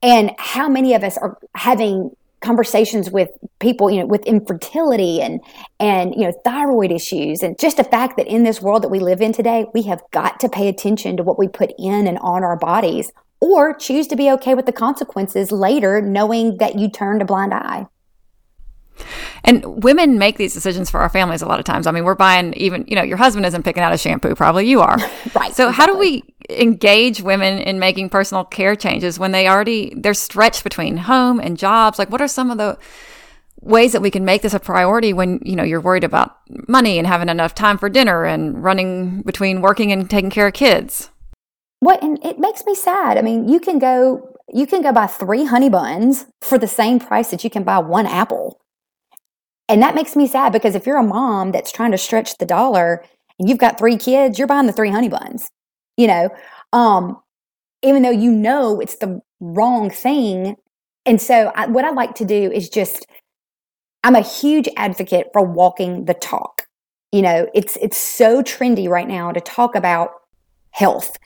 And 0.06 0.30
how 0.38 0.68
many 0.68 0.94
of 0.94 1.02
us 1.02 1.18
are 1.18 1.36
having 1.56 2.12
conversations 2.40 3.10
with 3.10 3.28
people, 3.58 3.90
you 3.90 3.98
know, 3.98 4.06
with 4.06 4.24
infertility 4.24 5.20
and 5.20 5.40
and 5.80 6.14
you 6.14 6.22
know, 6.22 6.32
thyroid 6.44 6.92
issues 6.92 7.42
and 7.42 7.58
just 7.58 7.76
the 7.76 7.84
fact 7.84 8.16
that 8.16 8.28
in 8.28 8.44
this 8.44 8.62
world 8.62 8.84
that 8.84 8.88
we 8.88 9.00
live 9.00 9.20
in 9.20 9.32
today, 9.32 9.66
we 9.74 9.82
have 9.82 10.00
got 10.12 10.38
to 10.40 10.48
pay 10.48 10.68
attention 10.68 11.16
to 11.16 11.24
what 11.24 11.40
we 11.40 11.48
put 11.48 11.72
in 11.76 12.06
and 12.06 12.18
on 12.18 12.44
our 12.44 12.56
bodies 12.56 13.10
or 13.40 13.74
choose 13.74 14.06
to 14.06 14.16
be 14.16 14.30
okay 14.30 14.54
with 14.54 14.66
the 14.66 14.72
consequences 14.72 15.50
later 15.50 16.00
knowing 16.00 16.58
that 16.58 16.78
you 16.78 16.88
turned 16.88 17.20
a 17.20 17.24
blind 17.24 17.52
eye. 17.52 17.84
And 19.44 19.84
women 19.84 20.18
make 20.18 20.36
these 20.36 20.54
decisions 20.54 20.90
for 20.90 21.00
our 21.00 21.08
families 21.08 21.42
a 21.42 21.46
lot 21.46 21.58
of 21.58 21.64
times. 21.64 21.86
I 21.86 21.92
mean, 21.92 22.04
we're 22.04 22.14
buying 22.14 22.54
even, 22.54 22.84
you 22.88 22.96
know, 22.96 23.02
your 23.02 23.16
husband 23.16 23.46
isn't 23.46 23.62
picking 23.62 23.82
out 23.82 23.92
a 23.92 23.98
shampoo, 23.98 24.34
probably 24.34 24.68
you 24.68 24.80
are. 24.80 24.96
right. 25.34 25.54
So 25.54 25.68
exactly. 25.68 25.72
how 25.72 25.86
do 25.86 25.98
we 25.98 26.22
engage 26.50 27.22
women 27.22 27.58
in 27.58 27.78
making 27.78 28.08
personal 28.08 28.44
care 28.44 28.76
changes 28.76 29.18
when 29.18 29.32
they 29.32 29.48
already 29.48 29.92
they're 29.96 30.14
stretched 30.14 30.64
between 30.64 30.96
home 30.96 31.40
and 31.40 31.56
jobs? 31.56 31.98
Like 31.98 32.10
what 32.10 32.20
are 32.20 32.28
some 32.28 32.50
of 32.50 32.58
the 32.58 32.78
ways 33.60 33.92
that 33.92 34.02
we 34.02 34.10
can 34.10 34.24
make 34.24 34.42
this 34.42 34.54
a 34.54 34.60
priority 34.60 35.12
when, 35.12 35.40
you 35.44 35.56
know, 35.56 35.64
you're 35.64 35.80
worried 35.80 36.04
about 36.04 36.36
money 36.68 36.98
and 36.98 37.06
having 37.06 37.28
enough 37.28 37.54
time 37.54 37.78
for 37.78 37.88
dinner 37.88 38.24
and 38.24 38.62
running 38.62 39.22
between 39.22 39.60
working 39.60 39.92
and 39.92 40.08
taking 40.08 40.30
care 40.30 40.46
of 40.46 40.54
kids? 40.54 41.10
What 41.80 42.02
and 42.02 42.24
it 42.24 42.38
makes 42.38 42.64
me 42.64 42.74
sad. 42.74 43.18
I 43.18 43.22
mean, 43.22 43.48
you 43.48 43.60
can 43.60 43.78
go 43.78 44.32
you 44.52 44.66
can 44.66 44.80
go 44.80 44.92
buy 44.92 45.08
3 45.08 45.46
honey 45.46 45.68
buns 45.68 46.26
for 46.40 46.56
the 46.56 46.68
same 46.68 47.00
price 47.00 47.30
that 47.30 47.42
you 47.42 47.50
can 47.50 47.64
buy 47.64 47.78
one 47.78 48.06
apple. 48.06 48.60
And 49.68 49.82
that 49.82 49.94
makes 49.94 50.14
me 50.14 50.26
sad 50.26 50.52
because 50.52 50.74
if 50.74 50.86
you're 50.86 50.98
a 50.98 51.02
mom 51.02 51.52
that's 51.52 51.72
trying 51.72 51.90
to 51.92 51.98
stretch 51.98 52.38
the 52.38 52.46
dollar 52.46 53.04
and 53.38 53.48
you've 53.48 53.58
got 53.58 53.78
three 53.78 53.96
kids, 53.96 54.38
you're 54.38 54.48
buying 54.48 54.66
the 54.66 54.72
three 54.72 54.90
honey 54.90 55.08
buns, 55.08 55.48
you 55.96 56.06
know, 56.06 56.30
um, 56.72 57.20
even 57.82 58.02
though 58.02 58.10
you 58.10 58.30
know 58.30 58.80
it's 58.80 58.96
the 58.96 59.20
wrong 59.40 59.90
thing. 59.90 60.56
And 61.04 61.20
so, 61.20 61.52
I, 61.54 61.66
what 61.66 61.84
I 61.84 61.90
like 61.90 62.14
to 62.16 62.24
do 62.24 62.50
is 62.50 62.68
just, 62.68 63.06
I'm 64.04 64.14
a 64.14 64.20
huge 64.20 64.68
advocate 64.76 65.28
for 65.32 65.42
walking 65.42 66.04
the 66.04 66.14
talk. 66.14 66.62
You 67.12 67.22
know, 67.22 67.48
it's 67.54 67.76
it's 67.80 67.96
so 67.96 68.42
trendy 68.42 68.88
right 68.88 69.08
now 69.08 69.32
to 69.32 69.40
talk 69.40 69.74
about 69.74 70.10
health 70.70 71.16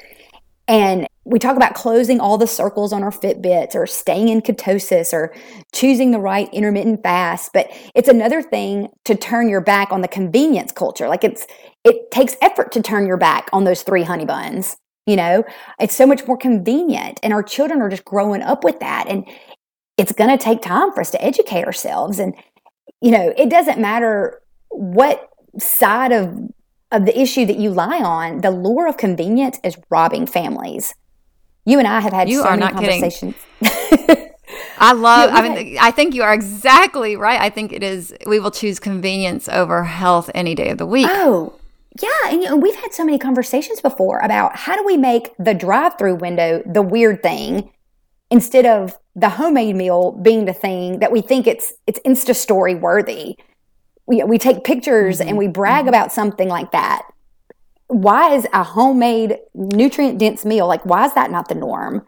and 0.70 1.08
we 1.24 1.40
talk 1.40 1.56
about 1.56 1.74
closing 1.74 2.20
all 2.20 2.38
the 2.38 2.46
circles 2.46 2.92
on 2.92 3.02
our 3.02 3.10
Fitbits 3.10 3.74
or 3.74 3.88
staying 3.88 4.28
in 4.28 4.40
ketosis 4.40 5.12
or 5.12 5.34
choosing 5.72 6.12
the 6.12 6.20
right 6.20 6.48
intermittent 6.54 7.02
fast. 7.02 7.52
But 7.52 7.72
it's 7.96 8.08
another 8.08 8.40
thing 8.40 8.88
to 9.04 9.16
turn 9.16 9.48
your 9.48 9.60
back 9.60 9.90
on 9.90 10.00
the 10.00 10.06
convenience 10.06 10.70
culture. 10.70 11.08
Like 11.08 11.24
it's, 11.24 11.44
it 11.84 12.12
takes 12.12 12.36
effort 12.40 12.70
to 12.70 12.82
turn 12.82 13.04
your 13.08 13.16
back 13.16 13.50
on 13.52 13.64
those 13.64 13.82
three 13.82 14.04
honey 14.04 14.24
buns. 14.24 14.76
You 15.06 15.16
know, 15.16 15.42
it's 15.80 15.96
so 15.96 16.06
much 16.06 16.24
more 16.28 16.36
convenient. 16.36 17.18
And 17.24 17.32
our 17.32 17.42
children 17.42 17.82
are 17.82 17.88
just 17.88 18.04
growing 18.04 18.40
up 18.40 18.62
with 18.62 18.78
that. 18.78 19.06
And 19.08 19.26
it's 19.96 20.12
going 20.12 20.30
to 20.30 20.42
take 20.42 20.62
time 20.62 20.92
for 20.92 21.00
us 21.00 21.10
to 21.10 21.24
educate 21.24 21.64
ourselves. 21.64 22.20
And, 22.20 22.32
you 23.02 23.10
know, 23.10 23.34
it 23.36 23.50
doesn't 23.50 23.80
matter 23.80 24.40
what 24.68 25.30
side 25.58 26.12
of 26.12 26.38
of 26.92 27.06
the 27.06 27.18
issue 27.18 27.46
that 27.46 27.56
you 27.56 27.70
lie 27.70 28.00
on, 28.02 28.40
the 28.40 28.50
lure 28.50 28.88
of 28.88 28.96
convenience 28.96 29.58
is 29.62 29.78
robbing 29.90 30.26
families. 30.26 30.94
You 31.64 31.78
and 31.78 31.86
I 31.86 32.00
have 32.00 32.12
had 32.12 32.28
you 32.28 32.40
so 32.40 32.48
are 32.48 32.56
many 32.56 32.60
not 32.60 32.72
conversations. 32.74 33.34
I 34.78 34.92
love. 34.94 35.30
I 35.32 35.42
mean, 35.48 35.78
I 35.80 35.90
think 35.90 36.14
you 36.14 36.22
are 36.22 36.32
exactly 36.32 37.16
right. 37.16 37.40
I 37.40 37.50
think 37.50 37.72
it 37.72 37.82
is. 37.82 38.14
We 38.26 38.40
will 38.40 38.50
choose 38.50 38.80
convenience 38.80 39.48
over 39.48 39.84
health 39.84 40.30
any 40.34 40.54
day 40.54 40.70
of 40.70 40.78
the 40.78 40.86
week. 40.86 41.06
Oh, 41.08 41.54
yeah, 42.02 42.08
and 42.26 42.42
you 42.42 42.48
know, 42.48 42.56
we've 42.56 42.76
had 42.76 42.92
so 42.92 43.04
many 43.04 43.18
conversations 43.18 43.80
before 43.80 44.18
about 44.20 44.56
how 44.56 44.74
do 44.76 44.84
we 44.84 44.96
make 44.96 45.30
the 45.38 45.54
drive-through 45.54 46.16
window 46.16 46.62
the 46.64 46.82
weird 46.82 47.22
thing 47.22 47.70
instead 48.30 48.64
of 48.64 48.98
the 49.14 49.28
homemade 49.28 49.76
meal 49.76 50.12
being 50.12 50.44
the 50.44 50.52
thing 50.52 51.00
that 51.00 51.12
we 51.12 51.20
think 51.20 51.46
it's 51.46 51.72
it's 51.86 52.00
Insta 52.00 52.34
story 52.34 52.74
worthy 52.74 53.36
we, 54.10 54.24
we 54.24 54.38
take 54.38 54.64
pictures 54.64 55.20
mm-hmm. 55.20 55.28
and 55.28 55.38
we 55.38 55.46
brag 55.46 55.82
mm-hmm. 55.82 55.88
about 55.88 56.12
something 56.12 56.48
like 56.48 56.72
that 56.72 57.02
why 57.86 58.34
is 58.34 58.46
a 58.52 58.62
homemade 58.62 59.38
nutrient 59.54 60.18
dense 60.18 60.44
meal 60.44 60.66
like 60.66 60.84
why 60.84 61.06
is 61.06 61.14
that 61.14 61.30
not 61.30 61.48
the 61.48 61.54
norm 61.54 62.04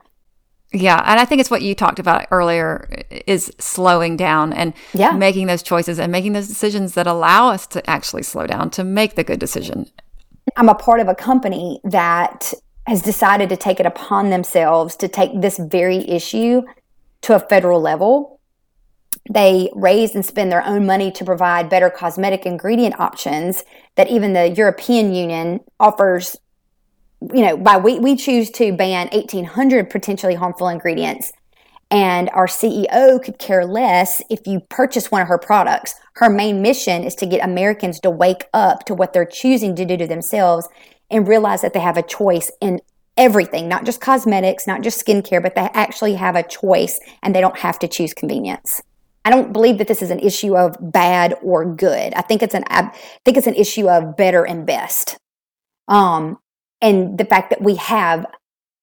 yeah 0.72 1.02
and 1.06 1.18
i 1.18 1.24
think 1.24 1.40
it's 1.40 1.50
what 1.50 1.62
you 1.62 1.74
talked 1.74 1.98
about 1.98 2.26
earlier 2.30 2.88
is 3.26 3.52
slowing 3.58 4.16
down 4.16 4.52
and 4.52 4.74
yeah. 4.92 5.12
making 5.12 5.46
those 5.46 5.62
choices 5.62 5.98
and 5.98 6.10
making 6.12 6.32
those 6.32 6.48
decisions 6.48 6.94
that 6.94 7.06
allow 7.06 7.48
us 7.48 7.66
to 7.66 7.88
actually 7.88 8.22
slow 8.22 8.46
down 8.46 8.68
to 8.68 8.84
make 8.84 9.14
the 9.14 9.24
good 9.24 9.38
decision 9.38 9.86
i'm 10.56 10.68
a 10.68 10.74
part 10.74 11.00
of 11.00 11.08
a 11.08 11.14
company 11.14 11.80
that 11.84 12.52
has 12.86 13.00
decided 13.00 13.48
to 13.48 13.56
take 13.56 13.78
it 13.78 13.86
upon 13.86 14.30
themselves 14.30 14.96
to 14.96 15.06
take 15.06 15.40
this 15.40 15.56
very 15.56 16.08
issue 16.08 16.62
to 17.20 17.34
a 17.34 17.38
federal 17.38 17.80
level 17.80 18.40
they 19.30 19.70
raise 19.74 20.14
and 20.14 20.24
spend 20.24 20.50
their 20.50 20.64
own 20.66 20.84
money 20.84 21.10
to 21.12 21.24
provide 21.24 21.68
better 21.68 21.90
cosmetic 21.90 22.44
ingredient 22.44 22.98
options 22.98 23.64
that 23.94 24.10
even 24.10 24.32
the 24.32 24.50
European 24.50 25.14
Union 25.14 25.60
offers. 25.78 26.36
You 27.32 27.42
know, 27.42 27.56
by 27.56 27.76
we, 27.76 28.00
we 28.00 28.16
choose 28.16 28.50
to 28.52 28.72
ban 28.72 29.08
1,800 29.12 29.90
potentially 29.90 30.34
harmful 30.34 30.68
ingredients. 30.68 31.32
And 31.88 32.30
our 32.30 32.46
CEO 32.46 33.22
could 33.22 33.38
care 33.38 33.66
less 33.66 34.22
if 34.30 34.46
you 34.46 34.60
purchase 34.70 35.10
one 35.10 35.22
of 35.22 35.28
her 35.28 35.38
products. 35.38 35.94
Her 36.14 36.30
main 36.30 36.62
mission 36.62 37.04
is 37.04 37.14
to 37.16 37.26
get 37.26 37.44
Americans 37.44 38.00
to 38.00 38.10
wake 38.10 38.46
up 38.54 38.86
to 38.86 38.94
what 38.94 39.12
they're 39.12 39.26
choosing 39.26 39.76
to 39.76 39.84
do 39.84 39.96
to 39.98 40.06
themselves 40.06 40.68
and 41.10 41.28
realize 41.28 41.60
that 41.60 41.74
they 41.74 41.80
have 41.80 41.98
a 41.98 42.02
choice 42.02 42.50
in 42.60 42.80
everything, 43.16 43.68
not 43.68 43.84
just 43.84 44.00
cosmetics, 44.00 44.66
not 44.66 44.80
just 44.80 45.04
skincare, 45.04 45.42
but 45.42 45.54
they 45.54 45.68
actually 45.74 46.14
have 46.14 46.34
a 46.34 46.42
choice 46.42 46.98
and 47.22 47.34
they 47.34 47.40
don't 47.40 47.58
have 47.58 47.78
to 47.80 47.86
choose 47.86 48.14
convenience. 48.14 48.82
I 49.24 49.30
don't 49.30 49.52
believe 49.52 49.78
that 49.78 49.88
this 49.88 50.02
is 50.02 50.10
an 50.10 50.18
issue 50.18 50.56
of 50.56 50.76
bad 50.80 51.34
or 51.42 51.64
good. 51.64 52.12
I 52.14 52.22
think 52.22 52.42
it's 52.42 52.54
an 52.54 52.64
I 52.68 52.90
think 53.24 53.36
it's 53.36 53.46
an 53.46 53.54
issue 53.54 53.88
of 53.88 54.16
better 54.16 54.44
and 54.44 54.66
best. 54.66 55.16
Um, 55.88 56.38
and 56.80 57.18
the 57.18 57.24
fact 57.24 57.50
that 57.50 57.62
we 57.62 57.76
have 57.76 58.26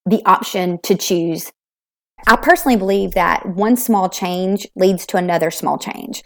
the 0.06 0.22
option 0.24 0.78
to 0.82 0.94
choose. 0.94 1.52
I 2.26 2.36
personally 2.36 2.76
believe 2.76 3.12
that 3.12 3.46
one 3.46 3.76
small 3.76 4.08
change 4.08 4.66
leads 4.76 5.06
to 5.06 5.16
another 5.16 5.50
small 5.50 5.78
change. 5.78 6.22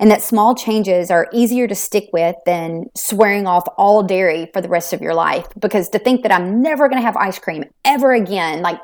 And 0.00 0.10
that 0.10 0.22
small 0.22 0.54
changes 0.54 1.10
are 1.10 1.28
easier 1.32 1.66
to 1.66 1.74
stick 1.74 2.08
with 2.12 2.36
than 2.46 2.84
swearing 2.96 3.46
off 3.46 3.64
all 3.76 4.02
dairy 4.02 4.48
for 4.52 4.60
the 4.60 4.68
rest 4.68 4.92
of 4.92 5.02
your 5.02 5.14
life. 5.14 5.46
Because 5.58 5.88
to 5.90 5.98
think 5.98 6.22
that 6.22 6.32
I'm 6.32 6.62
never 6.62 6.88
going 6.88 7.00
to 7.00 7.06
have 7.06 7.16
ice 7.16 7.38
cream 7.38 7.64
ever 7.84 8.12
again, 8.12 8.62
like 8.62 8.80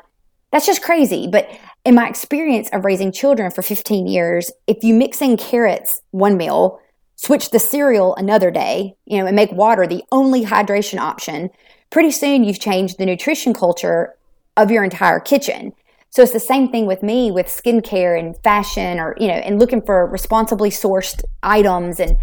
that's 0.51 0.65
just 0.65 0.81
crazy. 0.81 1.27
But 1.27 1.49
in 1.83 1.95
my 1.95 2.07
experience 2.07 2.69
of 2.71 2.85
raising 2.85 3.11
children 3.11 3.51
for 3.51 3.61
15 3.61 4.07
years, 4.07 4.51
if 4.67 4.83
you 4.83 4.93
mix 4.93 5.21
in 5.21 5.37
carrots 5.37 6.01
one 6.11 6.37
meal, 6.37 6.79
switch 7.15 7.51
the 7.51 7.59
cereal 7.59 8.15
another 8.15 8.51
day, 8.51 8.95
you 9.05 9.17
know, 9.17 9.25
and 9.25 9.35
make 9.35 9.51
water 9.51 9.87
the 9.87 10.03
only 10.11 10.45
hydration 10.45 10.99
option, 10.99 11.49
pretty 11.89 12.11
soon 12.11 12.43
you've 12.43 12.59
changed 12.59 12.97
the 12.97 13.05
nutrition 13.05 13.53
culture 13.53 14.15
of 14.57 14.71
your 14.71 14.83
entire 14.83 15.19
kitchen. 15.19 15.73
So 16.09 16.21
it's 16.21 16.31
the 16.31 16.39
same 16.39 16.69
thing 16.71 16.85
with 16.85 17.03
me 17.03 17.29
with 17.29 17.47
skincare 17.47 18.17
and 18.17 18.37
fashion 18.41 18.99
or, 18.99 19.15
you 19.19 19.27
know, 19.27 19.33
and 19.33 19.59
looking 19.59 19.81
for 19.81 20.07
responsibly 20.07 20.69
sourced 20.69 21.21
items. 21.43 21.99
And 21.99 22.17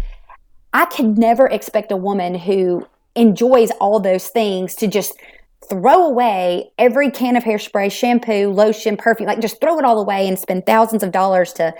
I 0.73 0.85
could 0.85 1.17
never 1.17 1.47
expect 1.47 1.91
a 1.91 1.97
woman 1.97 2.33
who 2.33 2.87
enjoys 3.15 3.69
all 3.79 3.99
those 3.99 4.27
things 4.29 4.73
to 4.75 4.87
just 4.87 5.13
throw 5.69 6.05
away 6.05 6.71
every 6.77 7.11
can 7.11 7.35
of 7.35 7.43
hairspray, 7.43 7.91
shampoo, 7.91 8.49
lotion, 8.49 8.97
perfume, 8.97 9.27
like 9.27 9.39
just 9.39 9.59
throw 9.59 9.77
it 9.79 9.85
all 9.85 9.99
away 9.99 10.27
and 10.27 10.37
spend 10.37 10.65
thousands 10.65 11.03
of 11.03 11.11
dollars 11.11 11.53
to 11.53 11.73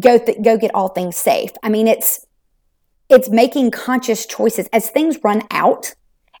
go 0.00 0.18
th- 0.18 0.42
go 0.42 0.56
get 0.56 0.74
all 0.74 0.88
things 0.88 1.16
safe. 1.16 1.50
I 1.62 1.68
mean, 1.68 1.86
it's 1.86 2.26
it's 3.08 3.28
making 3.30 3.70
conscious 3.70 4.26
choices 4.26 4.68
as 4.72 4.90
things 4.90 5.18
run 5.24 5.42
out 5.50 5.94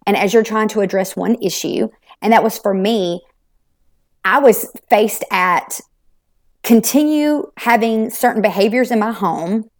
and 0.06 0.16
as 0.16 0.32
you're 0.32 0.42
trying 0.42 0.68
to 0.68 0.80
address 0.80 1.16
one 1.16 1.36
issue, 1.42 1.88
and 2.22 2.32
that 2.32 2.42
was 2.42 2.58
for 2.58 2.74
me, 2.74 3.22
I 4.24 4.38
was 4.38 4.70
faced 4.88 5.24
at 5.30 5.80
continue 6.62 7.50
having 7.56 8.10
certain 8.10 8.42
behaviors 8.42 8.90
in 8.90 8.98
my 8.98 9.12
home 9.12 9.70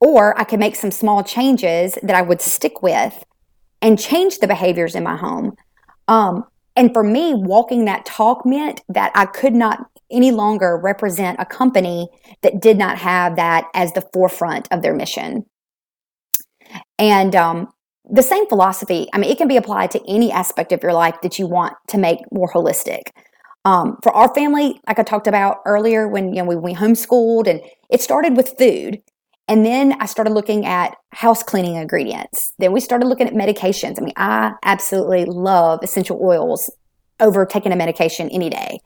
or 0.00 0.38
I 0.38 0.44
could 0.44 0.60
make 0.60 0.76
some 0.76 0.90
small 0.90 1.22
changes 1.24 1.98
that 2.02 2.14
I 2.14 2.22
would 2.22 2.40
stick 2.40 2.82
with 2.82 3.24
and 3.82 3.98
change 3.98 4.38
the 4.38 4.46
behaviors 4.46 4.94
in 4.94 5.04
my 5.04 5.16
home. 5.16 5.54
Um, 6.08 6.44
and 6.74 6.92
for 6.92 7.02
me, 7.02 7.34
walking 7.34 7.86
that 7.86 8.04
talk 8.04 8.44
meant 8.44 8.82
that 8.88 9.12
I 9.14 9.26
could 9.26 9.54
not 9.54 9.86
any 10.10 10.30
longer 10.30 10.76
represent 10.76 11.40
a 11.40 11.46
company 11.46 12.08
that 12.42 12.60
did 12.60 12.78
not 12.78 12.98
have 12.98 13.36
that 13.36 13.66
as 13.74 13.92
the 13.92 14.06
forefront 14.12 14.68
of 14.70 14.82
their 14.82 14.94
mission. 14.94 15.44
And 16.98 17.34
um, 17.34 17.68
the 18.08 18.22
same 18.22 18.46
philosophy, 18.46 19.08
I 19.12 19.18
mean, 19.18 19.30
it 19.30 19.38
can 19.38 19.48
be 19.48 19.56
applied 19.56 19.90
to 19.92 20.08
any 20.08 20.30
aspect 20.30 20.72
of 20.72 20.82
your 20.82 20.92
life 20.92 21.16
that 21.22 21.38
you 21.38 21.46
want 21.46 21.74
to 21.88 21.98
make 21.98 22.20
more 22.30 22.50
holistic. 22.50 23.02
Um, 23.64 23.98
for 24.02 24.12
our 24.12 24.32
family, 24.32 24.80
like 24.86 25.00
I 25.00 25.02
talked 25.02 25.26
about 25.26 25.58
earlier, 25.66 26.06
when 26.06 26.32
you 26.32 26.42
know 26.42 26.44
we, 26.44 26.54
we 26.54 26.72
homeschooled, 26.74 27.48
and 27.48 27.60
it 27.90 28.00
started 28.00 28.36
with 28.36 28.56
food, 28.56 29.02
and 29.48 29.64
then 29.64 29.94
I 30.00 30.06
started 30.06 30.32
looking 30.32 30.66
at 30.66 30.96
house 31.12 31.42
cleaning 31.42 31.76
ingredients. 31.76 32.52
Then 32.58 32.72
we 32.72 32.80
started 32.80 33.06
looking 33.06 33.28
at 33.28 33.34
medications. 33.34 33.98
I 33.98 34.04
mean, 34.04 34.14
I 34.16 34.54
absolutely 34.64 35.24
love 35.24 35.80
essential 35.82 36.18
oils 36.20 36.70
over 37.20 37.46
taking 37.46 37.72
a 37.72 37.76
medication 37.76 38.28
any 38.30 38.50
day. 38.50 38.80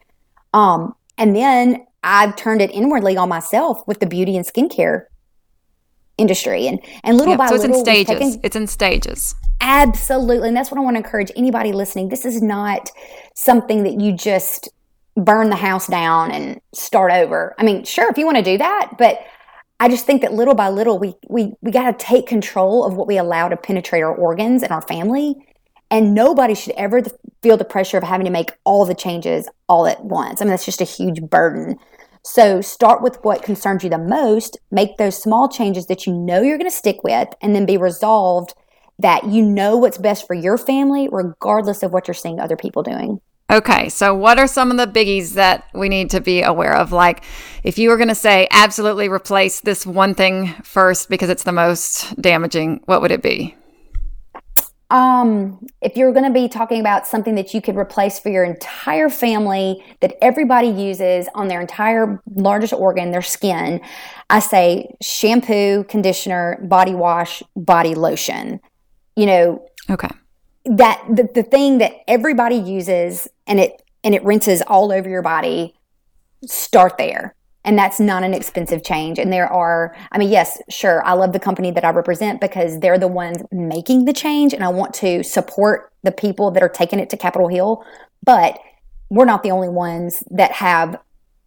Um, 0.52 0.94
and 1.16 1.34
then 1.34 1.86
I've 2.02 2.36
turned 2.36 2.60
it 2.60 2.70
inwardly 2.70 3.16
on 3.16 3.28
myself 3.28 3.86
with 3.86 4.00
the 4.00 4.06
beauty 4.06 4.36
and 4.36 4.46
skincare 4.46 5.06
industry 6.18 6.66
and 6.66 6.78
and 7.02 7.16
little 7.16 7.34
by 7.34 7.46
so 7.46 7.54
it's 7.54 7.64
little 7.64 7.78
in 7.78 7.82
stages 7.82 8.06
taking, 8.06 8.40
it's 8.42 8.54
in 8.54 8.66
stages 8.66 9.34
absolutely 9.62 10.48
and 10.48 10.54
that's 10.54 10.70
what 10.70 10.76
i 10.76 10.82
want 10.82 10.94
to 10.94 10.98
encourage 10.98 11.32
anybody 11.34 11.72
listening 11.72 12.10
this 12.10 12.26
is 12.26 12.42
not 12.42 12.90
something 13.34 13.84
that 13.84 13.98
you 13.98 14.12
just 14.12 14.68
burn 15.16 15.48
the 15.48 15.56
house 15.56 15.86
down 15.86 16.30
and 16.30 16.60
start 16.74 17.10
over 17.10 17.54
i 17.58 17.62
mean 17.62 17.82
sure 17.84 18.10
if 18.10 18.18
you 18.18 18.26
want 18.26 18.36
to 18.36 18.42
do 18.42 18.58
that 18.58 18.90
but 18.98 19.20
i 19.80 19.88
just 19.88 20.06
think 20.06 20.22
that 20.22 20.32
little 20.32 20.54
by 20.54 20.68
little 20.68 20.98
we 20.98 21.14
we 21.28 21.52
we 21.62 21.72
got 21.72 21.98
to 21.98 22.04
take 22.04 22.26
control 22.26 22.84
of 22.84 22.94
what 22.94 23.08
we 23.08 23.18
allow 23.18 23.48
to 23.48 23.56
penetrate 23.56 24.02
our 24.02 24.14
organs 24.14 24.62
and 24.62 24.72
our 24.72 24.82
family. 24.82 25.34
And 25.92 26.14
nobody 26.14 26.54
should 26.54 26.74
ever 26.76 27.02
feel 27.42 27.56
the 27.56 27.64
pressure 27.64 27.98
of 27.98 28.04
having 28.04 28.24
to 28.24 28.30
make 28.30 28.52
all 28.62 28.84
the 28.84 28.94
changes 28.94 29.48
all 29.68 29.88
at 29.88 30.04
once. 30.04 30.40
I 30.40 30.44
mean 30.44 30.50
that's 30.50 30.64
just 30.64 30.80
a 30.80 30.84
huge 30.84 31.20
burden. 31.22 31.78
So 32.22 32.60
start 32.60 33.02
with 33.02 33.18
what 33.24 33.42
concerns 33.42 33.82
you 33.82 33.90
the 33.90 33.98
most, 33.98 34.58
make 34.70 34.98
those 34.98 35.20
small 35.20 35.48
changes 35.48 35.86
that 35.86 36.06
you 36.06 36.12
know 36.12 36.42
you're 36.42 36.58
going 36.58 36.70
to 36.70 36.76
stick 36.76 37.02
with, 37.02 37.28
and 37.40 37.54
then 37.54 37.64
be 37.66 37.78
resolved 37.78 38.54
that 38.98 39.24
you 39.24 39.42
know 39.42 39.76
what's 39.78 39.96
best 39.96 40.26
for 40.26 40.34
your 40.34 40.58
family, 40.58 41.08
regardless 41.10 41.82
of 41.82 41.92
what 41.92 42.06
you're 42.06 42.14
seeing 42.14 42.38
other 42.38 42.56
people 42.56 42.82
doing. 42.82 43.20
Okay, 43.50 43.88
so 43.88 44.14
what 44.14 44.38
are 44.38 44.46
some 44.46 44.70
of 44.70 44.76
the 44.76 44.86
biggies 44.86 45.34
that 45.34 45.64
we 45.74 45.88
need 45.88 46.10
to 46.10 46.20
be 46.20 46.42
aware 46.42 46.74
of? 46.74 46.92
Like, 46.92 47.24
if 47.64 47.78
you 47.78 47.88
were 47.88 47.96
going 47.96 48.08
to 48.08 48.14
say 48.14 48.46
absolutely 48.52 49.08
replace 49.08 49.60
this 49.60 49.84
one 49.84 50.14
thing 50.14 50.54
first 50.62 51.10
because 51.10 51.28
it's 51.28 51.42
the 51.42 51.52
most 51.52 52.14
damaging, 52.20 52.80
what 52.84 53.02
would 53.02 53.10
it 53.10 53.22
be? 53.22 53.56
Um, 54.90 55.66
if 55.80 55.96
you're 55.96 56.12
going 56.12 56.24
to 56.24 56.32
be 56.32 56.48
talking 56.48 56.80
about 56.80 57.08
something 57.08 57.34
that 57.36 57.52
you 57.52 57.60
could 57.60 57.76
replace 57.76 58.20
for 58.20 58.28
your 58.28 58.44
entire 58.44 59.08
family 59.08 59.84
that 60.00 60.14
everybody 60.22 60.68
uses 60.68 61.28
on 61.34 61.48
their 61.48 61.60
entire 61.60 62.20
largest 62.34 62.72
organ, 62.72 63.10
their 63.10 63.22
skin, 63.22 63.80
I 64.30 64.38
say 64.38 64.94
shampoo, 65.00 65.84
conditioner, 65.84 66.58
body 66.62 66.94
wash, 66.94 67.42
body 67.56 67.96
lotion. 67.96 68.60
You 69.16 69.26
know, 69.26 69.68
okay. 69.88 70.08
That 70.70 71.04
the, 71.08 71.28
the 71.34 71.42
thing 71.42 71.78
that 71.78 71.92
everybody 72.06 72.56
uses 72.56 73.28
and 73.46 73.58
it 73.58 73.82
and 74.04 74.14
it 74.14 74.24
rinses 74.24 74.62
all 74.62 74.92
over 74.92 75.08
your 75.08 75.22
body, 75.22 75.74
start 76.46 76.96
there. 76.96 77.34
And 77.64 77.78
that's 77.78 78.00
not 78.00 78.22
an 78.22 78.32
expensive 78.32 78.82
change. 78.82 79.18
And 79.18 79.32
there 79.32 79.46
are 79.46 79.94
i 80.12 80.18
mean 80.18 80.30
yes 80.30 80.60
sure 80.68 81.04
i 81.04 81.12
love 81.12 81.32
the 81.32 81.40
company 81.40 81.70
that 81.72 81.84
i 81.84 81.90
represent 81.90 82.40
because 82.40 82.80
they're 82.80 82.98
the 82.98 83.08
ones 83.08 83.38
making 83.52 84.06
the 84.06 84.12
change 84.12 84.54
and 84.54 84.64
i 84.64 84.68
want 84.68 84.94
to 84.94 85.22
support 85.22 85.92
the 86.02 86.12
people 86.12 86.50
that 86.52 86.62
are 86.62 86.68
taking 86.68 86.98
it 86.98 87.10
to 87.10 87.16
capitol 87.16 87.48
hill. 87.48 87.84
But 88.24 88.58
we're 89.10 89.24
not 89.24 89.42
the 89.42 89.50
only 89.50 89.68
ones 89.68 90.22
that 90.30 90.52
have 90.52 90.98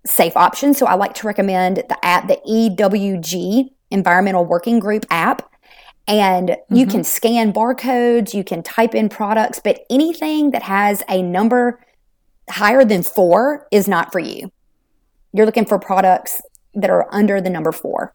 safe 0.05 0.35
options. 0.35 0.77
So 0.77 0.85
i 0.85 0.95
like 0.95 1.13
to 1.15 1.27
recommend 1.27 1.77
the 1.77 2.05
app 2.05 2.27
the 2.27 2.39
ewg 2.47 3.69
environmental 3.89 4.45
working 4.45 4.79
group 4.79 5.05
app 5.09 5.49
and 6.07 6.49
mm-hmm. 6.49 6.75
you 6.75 6.85
can 6.85 7.03
scan 7.03 7.53
barcodes 7.53 8.33
you 8.33 8.43
can 8.43 8.61
type 8.63 8.93
in 8.93 9.09
products 9.09 9.59
but 9.63 9.85
anything 9.89 10.51
that 10.51 10.63
has 10.63 11.03
a 11.09 11.21
number 11.21 11.79
higher 12.49 12.83
than 12.83 13.01
four 13.01 13.67
is 13.71 13.87
not 13.87 14.11
for 14.11 14.19
you 14.19 14.51
you're 15.33 15.45
looking 15.45 15.65
for 15.65 15.79
products 15.79 16.41
that 16.75 16.89
are 16.89 17.07
under 17.13 17.41
the 17.41 17.49
number 17.49 17.71
four. 17.71 18.13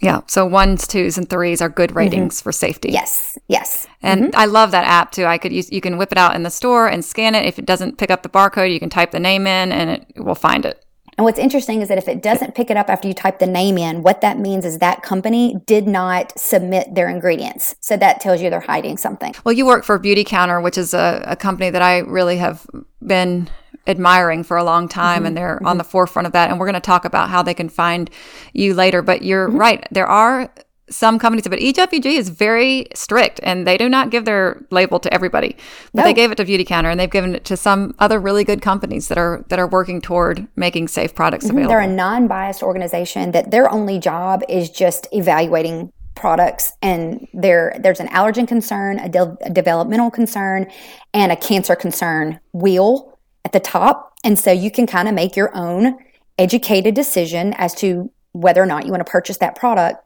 Yeah. 0.00 0.20
So 0.26 0.44
ones, 0.44 0.86
twos, 0.86 1.16
and 1.16 1.28
threes 1.28 1.62
are 1.62 1.68
good 1.68 1.94
ratings 1.94 2.36
mm-hmm. 2.36 2.42
for 2.42 2.52
safety. 2.52 2.90
Yes. 2.90 3.38
Yes. 3.48 3.86
And 4.02 4.24
mm-hmm. 4.24 4.38
I 4.38 4.44
love 4.44 4.70
that 4.72 4.84
app 4.84 5.12
too. 5.12 5.24
I 5.24 5.38
could 5.38 5.52
use 5.52 5.72
you 5.72 5.80
can 5.80 5.96
whip 5.96 6.12
it 6.12 6.18
out 6.18 6.34
in 6.34 6.42
the 6.42 6.50
store 6.50 6.86
and 6.86 7.04
scan 7.04 7.34
it. 7.34 7.46
If 7.46 7.58
it 7.58 7.64
doesn't 7.64 7.96
pick 7.96 8.10
up 8.10 8.22
the 8.22 8.28
barcode, 8.28 8.72
you 8.72 8.80
can 8.80 8.90
type 8.90 9.12
the 9.12 9.20
name 9.20 9.46
in 9.46 9.72
and 9.72 9.90
it 10.14 10.22
will 10.22 10.34
find 10.34 10.66
it. 10.66 10.84
And 11.16 11.24
what's 11.24 11.38
interesting 11.38 11.80
is 11.82 11.88
that 11.88 11.98
if 11.98 12.08
it 12.08 12.22
doesn't 12.22 12.54
pick 12.54 12.70
it 12.70 12.76
up 12.76 12.88
after 12.88 13.08
you 13.08 13.14
type 13.14 13.38
the 13.38 13.46
name 13.46 13.78
in, 13.78 14.02
what 14.02 14.20
that 14.20 14.38
means 14.38 14.64
is 14.64 14.78
that 14.78 15.02
company 15.02 15.56
did 15.66 15.86
not 15.86 16.38
submit 16.38 16.94
their 16.94 17.08
ingredients. 17.08 17.76
So 17.80 17.96
that 17.96 18.20
tells 18.20 18.40
you 18.40 18.50
they're 18.50 18.60
hiding 18.60 18.96
something. 18.96 19.34
Well, 19.44 19.52
you 19.52 19.66
work 19.66 19.84
for 19.84 19.98
Beautycounter, 19.98 20.62
which 20.62 20.78
is 20.78 20.94
a, 20.94 21.22
a 21.26 21.36
company 21.36 21.70
that 21.70 21.82
I 21.82 21.98
really 21.98 22.38
have 22.38 22.66
been 23.04 23.48
admiring 23.86 24.42
for 24.42 24.56
a 24.56 24.64
long 24.64 24.88
time 24.88 25.18
mm-hmm. 25.18 25.26
and 25.26 25.36
they're 25.36 25.56
mm-hmm. 25.56 25.66
on 25.66 25.78
the 25.78 25.84
forefront 25.84 26.26
of 26.26 26.32
that 26.32 26.50
and 26.50 26.58
we're 26.58 26.66
going 26.66 26.74
to 26.74 26.80
talk 26.80 27.04
about 27.04 27.28
how 27.28 27.42
they 27.42 27.54
can 27.54 27.68
find 27.68 28.08
you 28.54 28.72
later 28.72 29.02
but 29.02 29.22
you're 29.22 29.48
mm-hmm. 29.48 29.58
right 29.58 29.88
there 29.90 30.06
are 30.06 30.50
some 30.90 31.18
companies 31.18 31.46
but 31.48 31.58
EWG 31.58 32.06
is 32.06 32.28
very 32.28 32.86
strict 32.94 33.40
and 33.42 33.66
they 33.66 33.76
do 33.76 33.88
not 33.88 34.10
give 34.10 34.24
their 34.24 34.62
label 34.70 35.00
to 35.00 35.12
everybody 35.12 35.56
but 35.92 36.02
no. 36.02 36.04
they 36.04 36.14
gave 36.14 36.30
it 36.30 36.36
to 36.36 36.44
Beautycounter 36.44 36.90
and 36.90 37.00
they've 37.00 37.10
given 37.10 37.34
it 37.34 37.44
to 37.46 37.56
some 37.56 37.94
other 37.98 38.18
really 38.18 38.44
good 38.44 38.60
companies 38.60 39.08
that 39.08 39.18
are 39.18 39.44
that 39.48 39.58
are 39.58 39.66
working 39.66 40.00
toward 40.00 40.46
making 40.56 40.88
safe 40.88 41.14
products 41.14 41.46
mm-hmm. 41.46 41.56
available 41.56 41.70
they're 41.70 41.80
a 41.80 41.86
non-biased 41.86 42.62
organization 42.62 43.32
that 43.32 43.50
their 43.50 43.70
only 43.70 43.98
job 43.98 44.42
is 44.48 44.70
just 44.70 45.06
evaluating 45.12 45.92
products 46.14 46.72
and 46.80 47.26
there 47.34 47.76
there's 47.80 47.98
an 47.98 48.08
allergen 48.08 48.46
concern 48.46 48.98
a, 48.98 49.08
de- 49.08 49.36
a 49.40 49.50
developmental 49.50 50.10
concern 50.10 50.70
and 51.12 51.32
a 51.32 51.36
cancer 51.36 51.74
concern 51.74 52.38
wheel 52.52 53.14
at 53.44 53.52
the 53.52 53.60
top. 53.60 54.14
And 54.24 54.38
so 54.38 54.50
you 54.50 54.70
can 54.70 54.86
kind 54.86 55.08
of 55.08 55.14
make 55.14 55.36
your 55.36 55.54
own 55.54 55.98
educated 56.38 56.94
decision 56.94 57.54
as 57.56 57.74
to 57.76 58.10
whether 58.32 58.62
or 58.62 58.66
not 58.66 58.84
you 58.84 58.90
want 58.90 59.04
to 59.06 59.10
purchase 59.10 59.38
that 59.38 59.54
product 59.54 60.03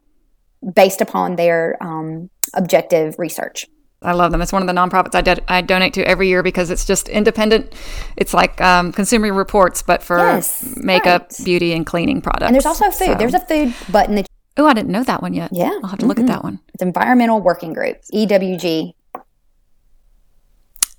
based 0.75 1.01
upon 1.01 1.37
their 1.37 1.77
um, 1.83 2.31
objective 2.55 3.19
research. 3.19 3.67
I 4.01 4.13
love 4.13 4.31
them. 4.31 4.41
It's 4.41 4.53
one 4.53 4.63
of 4.63 4.69
the 4.69 4.75
nonprofits 4.75 5.15
I, 5.15 5.23
de- 5.23 5.53
I 5.53 5.61
donate 5.61 5.95
to 5.95 6.07
every 6.07 6.29
year 6.29 6.43
because 6.43 6.71
it's 6.71 6.85
just 6.85 7.09
independent. 7.09 7.73
It's 8.17 8.33
like 8.33 8.61
um, 8.61 8.93
Consumer 8.93 9.33
Reports, 9.33 9.83
but 9.83 10.05
for 10.05 10.19
yes, 10.19 10.77
makeup, 10.77 11.23
right. 11.23 11.45
beauty, 11.45 11.73
and 11.73 11.85
cleaning 11.85 12.21
products. 12.21 12.47
And 12.47 12.55
there's 12.55 12.67
also 12.67 12.91
food. 12.91 13.07
So. 13.07 13.15
There's 13.17 13.35
a 13.35 13.41
food 13.41 13.75
button 13.91 14.15
that. 14.15 14.27
Oh, 14.57 14.67
I 14.67 14.75
didn't 14.75 14.91
know 14.91 15.05
that 15.05 15.23
one 15.23 15.35
yet. 15.35 15.51
Yeah, 15.53 15.67
I'll 15.83 15.89
have 15.89 15.99
to 15.99 16.03
mm-hmm. 16.03 16.09
look 16.09 16.19
at 16.19 16.27
mm-hmm. 16.27 16.33
that 16.33 16.45
one. 16.45 16.61
It's 16.75 16.83
Environmental 16.83 17.41
Working 17.41 17.73
Group 17.73 17.99
(EWG) 18.13 18.95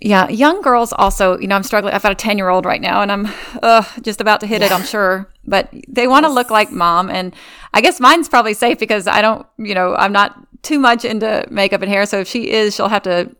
Yeah, 0.01 0.29
young 0.29 0.62
girls 0.62 0.93
also, 0.93 1.38
you 1.39 1.47
know, 1.47 1.55
I'm 1.55 1.63
struggling. 1.63 1.93
I've 1.93 2.03
got 2.03 2.13
a 2.13 2.15
10 2.15 2.38
year 2.38 2.49
old 2.49 2.65
right 2.65 2.79
now 2.79 3.01
and 3.01 3.12
I'm 3.12 3.27
uh, 3.62 3.83
just 4.01 4.21
about 4.21 4.39
to 4.41 4.47
hit 4.47 4.62
yeah. 4.62 4.67
it, 4.67 4.71
I'm 4.71 4.85
sure. 4.85 5.29
But 5.45 5.73
they 5.89 6.07
want 6.07 6.25
to 6.25 6.31
look 6.31 6.49
like 6.49 6.71
mom. 6.71 7.09
And 7.09 7.35
I 7.73 7.81
guess 7.81 7.99
mine's 7.99 8.29
probably 8.29 8.53
safe 8.53 8.79
because 8.79 9.07
I 9.07 9.21
don't, 9.21 9.45
you 9.57 9.75
know, 9.75 9.95
I'm 9.95 10.13
not 10.13 10.38
too 10.63 10.79
much 10.79 11.03
into 11.03 11.45
makeup 11.51 11.81
and 11.81 11.91
hair. 11.91 12.05
So 12.05 12.21
if 12.21 12.29
she 12.29 12.49
is, 12.49 12.75
she'll 12.75 12.88
have 12.88 13.03
to, 13.03 13.35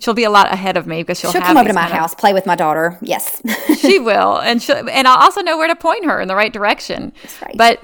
she'll 0.00 0.14
be 0.14 0.24
a 0.24 0.30
lot 0.30 0.52
ahead 0.52 0.76
of 0.76 0.88
me 0.88 1.02
because 1.02 1.20
she'll, 1.20 1.30
she'll 1.30 1.40
come 1.40 1.56
over 1.56 1.68
to 1.68 1.74
my 1.74 1.82
house, 1.82 2.12
of, 2.12 2.18
play 2.18 2.32
with 2.32 2.46
my 2.46 2.56
daughter. 2.56 2.98
Yes. 3.00 3.40
she 3.78 4.00
will. 4.00 4.38
And 4.38 4.60
she 4.60 4.72
and 4.72 5.06
I'll 5.06 5.22
also 5.22 5.40
know 5.40 5.56
where 5.56 5.68
to 5.68 5.76
point 5.76 6.04
her 6.04 6.20
in 6.20 6.26
the 6.26 6.34
right 6.34 6.52
direction. 6.52 7.12
Right. 7.40 7.56
But 7.56 7.80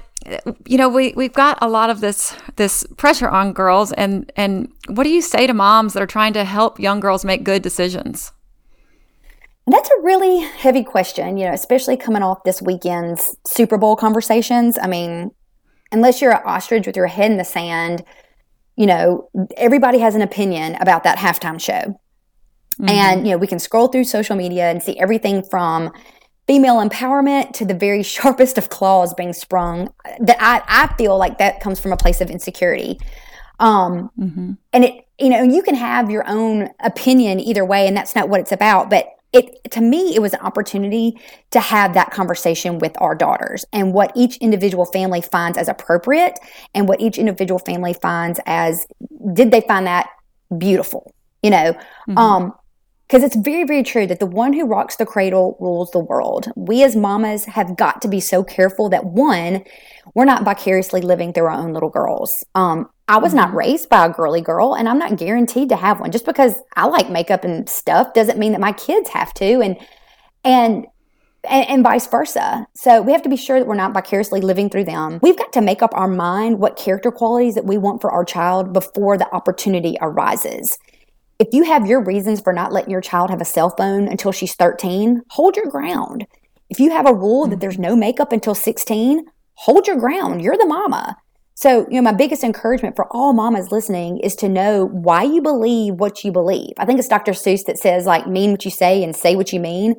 you 0.67 0.77
know 0.77 0.89
we 0.89 1.13
we've 1.17 1.33
got 1.33 1.59
a 1.63 1.69
lot 1.69 1.91
of 1.91 2.01
this 2.01 2.35
this 2.57 2.85
pressure 2.97 3.29
on 3.29 3.53
girls 3.53 3.93
and 3.93 4.31
and 4.37 4.69
what 4.89 5.05
do 5.05 5.11
you 5.11 5.23
say 5.23 5.47
to 5.47 5.55
moms 5.55 5.93
that 5.93 6.03
are 6.03 6.07
trying 6.07 6.33
to 6.33 6.45
help 6.45 6.81
young 6.81 7.01
girls 7.01 7.25
make 7.25 7.45
good 7.45 7.63
decisions? 7.63 8.33
That's 9.67 9.91
a 9.91 10.03
really 10.03 10.41
heavy 10.41 10.83
question 10.83 11.37
you 11.37 11.47
know 11.47 11.53
especially 11.53 11.97
coming 11.97 12.23
off 12.23 12.43
this 12.45 12.61
weekend's 12.61 13.37
super 13.47 13.79
bowl 13.79 13.97
conversations. 13.97 14.77
I 14.81 14.87
mean 14.87 15.31
unless 15.93 16.21
you're 16.21 16.33
an 16.33 16.43
ostrich 16.45 16.87
with 16.87 16.97
your 16.97 17.07
head 17.07 17.31
in 17.31 17.39
the 17.39 17.45
sand 17.45 18.05
you 18.77 18.87
know 18.87 19.29
everybody 19.57 19.99
has 19.99 20.15
an 20.15 20.23
opinion 20.23 20.75
about 20.81 21.05
that 21.05 21.19
halftime 21.19 21.61
show. 21.61 21.99
Mm-hmm. 22.81 22.91
and 22.91 23.27
you 23.27 23.33
know 23.33 23.39
we 23.39 23.49
can 23.49 23.59
scroll 23.59 23.89
through 23.89 24.05
social 24.05 24.37
media 24.37 24.71
and 24.71 24.81
see 24.81 24.97
everything 25.01 25.43
from 25.43 25.91
female 26.49 26.77
empowerment 26.77 27.53
to 27.53 27.65
the 27.65 27.75
very 27.75 28.03
sharpest 28.15 28.59
of 28.59 28.71
claws 28.71 29.15
being 29.15 29.33
sprung 29.33 29.93
that 30.19 30.39
I, 30.41 30.63
I 30.67 30.95
feel 30.95 31.17
like 31.17 31.39
that 31.39 31.61
comes 31.61 31.79
from 31.79 31.93
a 31.93 31.97
place 31.97 32.21
of 32.21 32.31
insecurity 32.31 32.99
um, 33.61 34.11
mm-hmm. 34.19 34.53
and 34.73 34.85
it 34.85 35.05
you 35.21 35.29
know 35.29 35.43
you 35.43 35.63
can 35.63 35.75
have 35.75 36.11
your 36.11 36.27
own 36.29 36.71
opinion 36.81 37.39
either 37.39 37.65
way 37.65 37.87
and 37.87 37.97
that's 37.97 38.17
not 38.17 38.29
what 38.29 38.41
it's 38.41 38.53
about 38.53 38.91
but 38.91 39.09
it 39.33 39.71
to 39.73 39.81
me 39.81 40.15
it 40.15 40.23
was 40.23 40.33
an 40.33 40.41
opportunity 40.41 41.21
to 41.51 41.61
have 41.61 41.95
that 41.95 42.11
conversation 42.11 42.79
with 42.79 42.93
our 42.99 43.15
daughters 43.15 43.65
and 43.73 43.93
what 43.93 44.11
each 44.15 44.37
individual 44.39 44.87
family 44.87 45.21
finds 45.21 45.59
as 45.59 45.69
appropriate 45.69 46.39
and 46.75 46.89
what 46.89 47.01
each 47.01 47.19
individual 47.19 47.59
family 47.59 47.93
finds 47.93 48.41
as 48.47 48.87
did 49.35 49.51
they 49.51 49.61
find 49.63 49.87
that 49.87 50.09
beautiful 50.57 51.13
you 51.43 51.51
know 51.51 51.73
mm-hmm. 52.09 52.17
um 52.17 52.55
because 53.09 53.23
it's 53.23 53.37
very, 53.37 53.65
very 53.65 53.83
true 53.83 54.07
that 54.07 54.21
the 54.21 54.27
one 54.27 54.53
who 54.53 54.67
rocks 54.67 54.97
the 54.97 55.07
cradle 55.07 55.57
rules 55.61 55.91
the 55.93 55.99
world. 55.99 56.53
We 56.57 56.83
as 56.83 56.95
mamas 56.95 57.47
have 57.47 57.75
got 57.75 58.03
to 58.03 58.09
be 58.09 58.21
so 58.21 58.45
careful 58.45 58.91
that 58.91 59.07
one, 59.07 59.65
we're 60.15 60.27
not 60.27 60.45
vicariously 60.45 61.01
living 61.01 61.33
through 61.33 61.45
our 61.45 61.53
own 61.53 61.73
little 61.73 61.89
girls. 61.89 62.45
Um, 62.55 62.91
I 63.09 63.17
was 63.17 63.33
not 63.33 63.49
mm-hmm. 63.49 63.59
raised 63.59 63.89
by 63.89 64.05
a 64.05 64.13
girly 64.13 64.43
girl, 64.43 64.75
and 64.75 64.87
I'm 64.87 64.99
not 64.99 65.17
guaranteed 65.17 65.71
to 65.71 65.77
have 65.77 66.01
one. 66.01 66.13
Just 66.13 66.27
because 66.27 66.57
I 66.77 66.85
like 66.87 67.11
makeup 67.11 67.45
and 67.45 67.67
stuff 67.67 68.13
doesn't 68.13 68.39
mean 68.39 68.53
that 68.53 68.61
my 68.61 68.73
kids 68.73 69.09
have 69.11 69.33
to. 69.35 69.63
And 69.63 69.79
And 70.45 70.87
and, 71.49 71.71
and, 71.71 71.83
vice 71.85 72.07
versa. 72.09 72.67
So 72.75 73.01
we 73.01 73.13
have 73.13 73.23
to 73.23 73.29
be 73.29 73.37
sure 73.37 73.61
that 73.61 73.69
we're 73.69 73.77
not 73.77 73.95
vicariously 73.95 74.41
living 74.41 74.69
through 74.69 74.85
them. 74.85 75.21
We've 75.23 75.39
got 75.39 75.53
to 75.53 75.61
make 75.61 75.83
up 75.83 75.93
our 75.95 76.09
mind 76.09 76.59
what 76.59 76.77
character 76.77 77.13
qualities 77.13 77.55
that 77.55 77.65
we 77.65 77.79
want 77.79 78.01
for 78.01 78.11
our 78.11 78.25
child 78.25 78.73
before 78.73 79.17
the 79.17 79.33
opportunity 79.33 79.97
arises. 80.01 80.79
If 81.39 81.49
you 81.53 81.63
have 81.63 81.87
your 81.87 82.03
reasons 82.03 82.41
for 82.41 82.53
not 82.53 82.73
letting 82.73 82.91
your 82.91 83.01
child 83.01 83.31
have 83.31 83.41
a 83.41 83.45
cell 83.45 83.71
phone 83.71 84.09
until 84.09 84.33
she's 84.33 84.57
13, 84.57 85.23
hold 85.31 85.55
your 85.55 85.67
ground. 85.67 86.27
If 86.69 86.81
you 86.81 86.91
have 86.91 87.07
a 87.07 87.15
rule 87.15 87.47
that 87.47 87.61
there's 87.61 87.79
no 87.79 87.95
makeup 87.95 88.33
until 88.33 88.57
16, 88.57 89.25
hold 89.55 89.87
your 89.87 89.97
ground. 89.97 90.43
You're 90.43 90.57
the 90.57 90.67
mama. 90.67 91.17
So, 91.55 91.87
you 91.89 91.97
know, 91.97 92.03
my 92.03 92.13
biggest 92.13 92.43
encouragement 92.43 92.97
for 92.97 93.07
all 93.13 93.33
mamas 93.33 93.71
listening 93.71 94.19
is 94.19 94.35
to 94.37 94.49
know 94.49 94.87
why 94.87 95.23
you 95.23 95.41
believe 95.41 95.95
what 95.95 96.25
you 96.25 96.33
believe. 96.33 96.73
I 96.77 96.85
think 96.85 96.99
it's 96.99 97.07
Dr. 97.07 97.33
Seuss 97.33 97.65
that 97.67 97.79
says, 97.79 98.05
like, 98.05 98.27
mean 98.27 98.51
what 98.51 98.65
you 98.65 98.71
say 98.73 99.05
and 99.05 99.15
say 99.15 99.37
what 99.37 99.53
you 99.53 99.61
mean. 99.61 99.95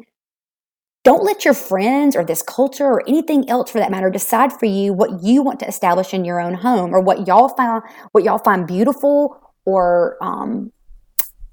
Don't 1.05 1.23
let 1.23 1.45
your 1.45 1.53
friends 1.53 2.17
or 2.17 2.25
this 2.25 2.41
culture 2.41 2.85
or 2.85 3.07
anything 3.07 3.49
else 3.49 3.71
for 3.71 3.79
that 3.79 3.91
matter 3.91 4.09
decide 4.09 4.51
for 4.51 4.65
you 4.65 4.91
what 4.91 5.23
you 5.23 5.41
want 5.41 5.61
to 5.61 5.67
establish 5.67 6.13
in 6.13 6.25
your 6.25 6.41
own 6.41 6.55
home 6.55 6.93
or 6.93 6.99
what 6.99 7.27
y'all 7.27 7.47
find 7.47 7.81
what 8.11 8.25
y'all 8.25 8.39
find 8.39 8.67
beautiful 8.67 9.39
or 9.65 10.17
um, 10.21 10.71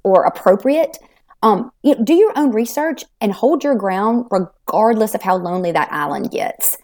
or 0.07 0.23
appropriate. 0.23 0.99
Um, 1.43 1.73
you 1.83 1.97
know, 1.97 2.05
do 2.05 2.15
your 2.15 2.33
own 2.37 2.53
research 2.53 3.05
and 3.21 3.33
hold 3.33 3.65
your 3.65 3.75
ground 3.75 4.27
regardless 4.31 5.17
of 5.17 5.23
how 5.23 5.37
lonely 5.37 5.73
that 5.73 5.93
island 5.93 6.31
gets. 6.31 6.79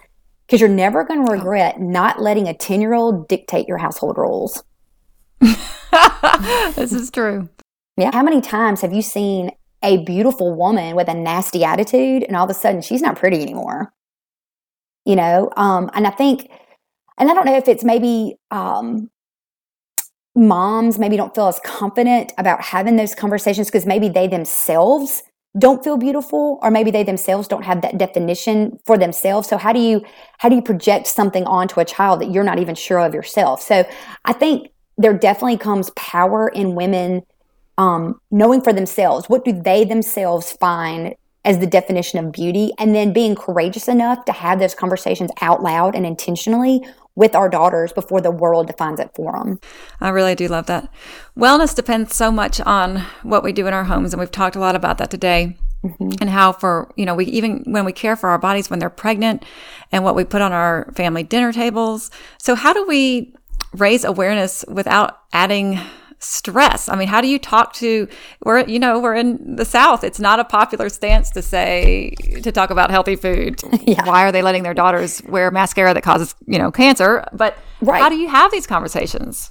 Because 0.44 0.60
you're 0.60 0.68
never 0.68 1.04
going 1.04 1.24
to 1.24 1.32
regret 1.32 1.80
not 1.80 2.20
letting 2.20 2.48
a 2.48 2.54
10 2.54 2.80
year 2.80 2.94
old 2.94 3.28
dictate 3.28 3.68
your 3.68 3.78
household 3.78 4.18
rules. 4.18 4.64
this 5.40 6.92
is 6.92 7.12
true. 7.12 7.48
Yeah. 7.96 8.10
How 8.12 8.24
many 8.24 8.40
times 8.40 8.80
have 8.80 8.92
you 8.92 9.02
seen 9.02 9.52
a 9.84 10.02
beautiful 10.04 10.52
woman 10.52 10.96
with 10.96 11.08
a 11.08 11.14
nasty 11.14 11.64
attitude 11.64 12.24
and 12.24 12.36
all 12.36 12.44
of 12.44 12.50
a 12.50 12.54
sudden 12.54 12.82
she's 12.82 13.02
not 13.02 13.16
pretty 13.16 13.40
anymore? 13.40 13.92
You 15.04 15.14
know, 15.14 15.50
um, 15.56 15.90
and 15.94 16.08
I 16.08 16.10
think, 16.10 16.50
and 17.18 17.30
I 17.30 17.34
don't 17.34 17.46
know 17.46 17.56
if 17.56 17.68
it's 17.68 17.84
maybe 17.84 18.34
um, 18.50 19.10
moms 20.34 20.98
maybe 20.98 21.16
don't 21.16 21.34
feel 21.34 21.48
as 21.48 21.60
confident 21.64 22.32
about 22.38 22.62
having 22.62 22.96
those 22.96 23.14
conversations 23.14 23.68
because 23.68 23.86
maybe 23.86 24.08
they 24.08 24.26
themselves 24.26 25.22
don't 25.58 25.84
feel 25.84 25.98
beautiful 25.98 26.58
or 26.62 26.70
maybe 26.70 26.90
they 26.90 27.02
themselves 27.02 27.46
don't 27.46 27.64
have 27.64 27.82
that 27.82 27.98
definition 27.98 28.78
for 28.86 28.96
themselves. 28.96 29.46
So 29.48 29.58
how 29.58 29.72
do 29.72 29.80
you 29.80 30.02
how 30.38 30.48
do 30.48 30.56
you 30.56 30.62
project 30.62 31.06
something 31.06 31.44
onto 31.44 31.80
a 31.80 31.84
child 31.84 32.20
that 32.20 32.30
you're 32.30 32.44
not 32.44 32.58
even 32.58 32.74
sure 32.74 33.00
of 33.00 33.12
yourself? 33.12 33.60
So 33.60 33.84
i 34.24 34.32
think 34.32 34.68
there 34.98 35.12
definitely 35.12 35.56
comes 35.56 35.90
power 35.90 36.48
in 36.48 36.74
women 36.74 37.22
um, 37.78 38.20
knowing 38.30 38.60
for 38.60 38.72
themselves. 38.72 39.28
What 39.28 39.44
do 39.44 39.52
they 39.52 39.84
themselves 39.84 40.52
find 40.52 41.14
as 41.44 41.58
the 41.58 41.66
definition 41.66 42.24
of 42.24 42.32
beauty 42.32 42.72
and 42.78 42.94
then 42.94 43.12
being 43.12 43.34
courageous 43.34 43.88
enough 43.88 44.24
to 44.24 44.32
have 44.32 44.58
those 44.58 44.74
conversations 44.74 45.30
out 45.40 45.62
loud 45.62 45.94
and 45.94 46.06
intentionally 46.06 46.80
with 47.14 47.34
our 47.34 47.48
daughters 47.48 47.92
before 47.92 48.20
the 48.20 48.30
world 48.30 48.66
defines 48.66 48.98
it 48.98 49.10
for 49.14 49.32
them. 49.32 49.60
I 50.00 50.08
really 50.10 50.34
do 50.34 50.48
love 50.48 50.66
that. 50.66 50.88
Wellness 51.36 51.74
depends 51.74 52.14
so 52.16 52.30
much 52.30 52.60
on 52.60 53.04
what 53.22 53.42
we 53.42 53.52
do 53.52 53.66
in 53.66 53.74
our 53.74 53.84
homes, 53.84 54.12
and 54.12 54.20
we've 54.20 54.30
talked 54.30 54.56
a 54.56 54.60
lot 54.60 54.76
about 54.76 54.98
that 54.98 55.10
today. 55.10 55.56
Mm-hmm. 55.84 56.10
And 56.20 56.30
how 56.30 56.52
for, 56.52 56.92
you 56.94 57.04
know, 57.04 57.16
we 57.16 57.24
even 57.24 57.64
when 57.66 57.84
we 57.84 57.92
care 57.92 58.14
for 58.14 58.30
our 58.30 58.38
bodies 58.38 58.70
when 58.70 58.78
they're 58.78 58.88
pregnant 58.88 59.44
and 59.90 60.04
what 60.04 60.14
we 60.14 60.22
put 60.22 60.40
on 60.40 60.52
our 60.52 60.88
family 60.94 61.24
dinner 61.24 61.52
tables. 61.52 62.08
So, 62.38 62.54
how 62.54 62.72
do 62.72 62.86
we 62.86 63.34
raise 63.72 64.04
awareness 64.04 64.64
without 64.68 65.18
adding 65.32 65.80
stress. 66.22 66.88
I 66.88 66.96
mean, 66.96 67.08
how 67.08 67.20
do 67.20 67.28
you 67.28 67.38
talk 67.38 67.72
to 67.74 68.08
we're 68.44 68.60
you 68.66 68.78
know, 68.78 69.00
we're 69.00 69.14
in 69.14 69.56
the 69.56 69.64
South. 69.64 70.04
It's 70.04 70.20
not 70.20 70.40
a 70.40 70.44
popular 70.44 70.88
stance 70.88 71.30
to 71.32 71.42
say 71.42 72.14
to 72.42 72.52
talk 72.52 72.70
about 72.70 72.90
healthy 72.90 73.16
food. 73.16 73.60
Yeah. 73.84 74.06
Why 74.06 74.22
are 74.22 74.32
they 74.32 74.42
letting 74.42 74.62
their 74.62 74.74
daughters 74.74 75.22
wear 75.24 75.50
mascara 75.50 75.92
that 75.92 76.02
causes, 76.02 76.34
you 76.46 76.58
know, 76.58 76.70
cancer? 76.70 77.26
But 77.32 77.58
right. 77.80 78.00
how 78.00 78.08
do 78.08 78.16
you 78.16 78.28
have 78.28 78.52
these 78.52 78.66
conversations? 78.66 79.50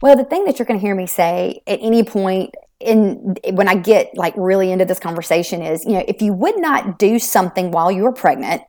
Well, 0.00 0.16
the 0.16 0.24
thing 0.24 0.44
that 0.46 0.58
you're 0.58 0.66
going 0.66 0.80
to 0.80 0.84
hear 0.84 0.94
me 0.94 1.06
say 1.06 1.60
at 1.66 1.78
any 1.82 2.02
point 2.02 2.54
in 2.80 3.36
when 3.52 3.68
I 3.68 3.74
get 3.74 4.16
like 4.16 4.32
really 4.36 4.72
into 4.72 4.84
this 4.84 4.98
conversation 4.98 5.60
is, 5.60 5.84
you 5.84 5.92
know, 5.92 6.04
if 6.08 6.22
you 6.22 6.32
would 6.32 6.58
not 6.58 6.98
do 6.98 7.18
something 7.18 7.70
while 7.70 7.92
you 7.92 8.04
were 8.04 8.12
pregnant, 8.12 8.62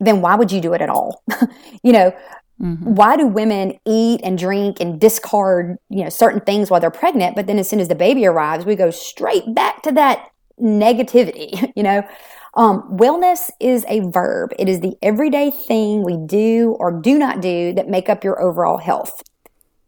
then 0.00 0.20
why 0.20 0.36
would 0.36 0.52
you 0.52 0.60
do 0.60 0.72
it 0.72 0.80
at 0.80 0.88
all? 0.88 1.22
you 1.82 1.92
know, 1.92 2.16
Mm-hmm. 2.60 2.94
Why 2.94 3.16
do 3.16 3.26
women 3.26 3.78
eat 3.84 4.20
and 4.24 4.38
drink 4.38 4.80
and 4.80 5.00
discard, 5.00 5.76
you 5.90 6.04
know, 6.04 6.08
certain 6.08 6.40
things 6.40 6.70
while 6.70 6.80
they're 6.80 6.90
pregnant, 6.90 7.36
but 7.36 7.46
then 7.46 7.58
as 7.58 7.68
soon 7.68 7.80
as 7.80 7.88
the 7.88 7.94
baby 7.94 8.26
arrives, 8.26 8.64
we 8.64 8.76
go 8.76 8.90
straight 8.90 9.54
back 9.54 9.82
to 9.82 9.92
that 9.92 10.30
negativity, 10.60 11.72
you 11.76 11.82
know? 11.82 12.02
Um, 12.54 12.96
wellness 12.96 13.50
is 13.60 13.84
a 13.86 14.00
verb. 14.08 14.54
It 14.58 14.68
is 14.68 14.80
the 14.80 14.96
everyday 15.02 15.50
thing 15.50 16.02
we 16.02 16.16
do 16.16 16.74
or 16.80 16.90
do 16.90 17.18
not 17.18 17.42
do 17.42 17.74
that 17.74 17.88
make 17.88 18.08
up 18.08 18.24
your 18.24 18.40
overall 18.40 18.78
health. 18.78 19.22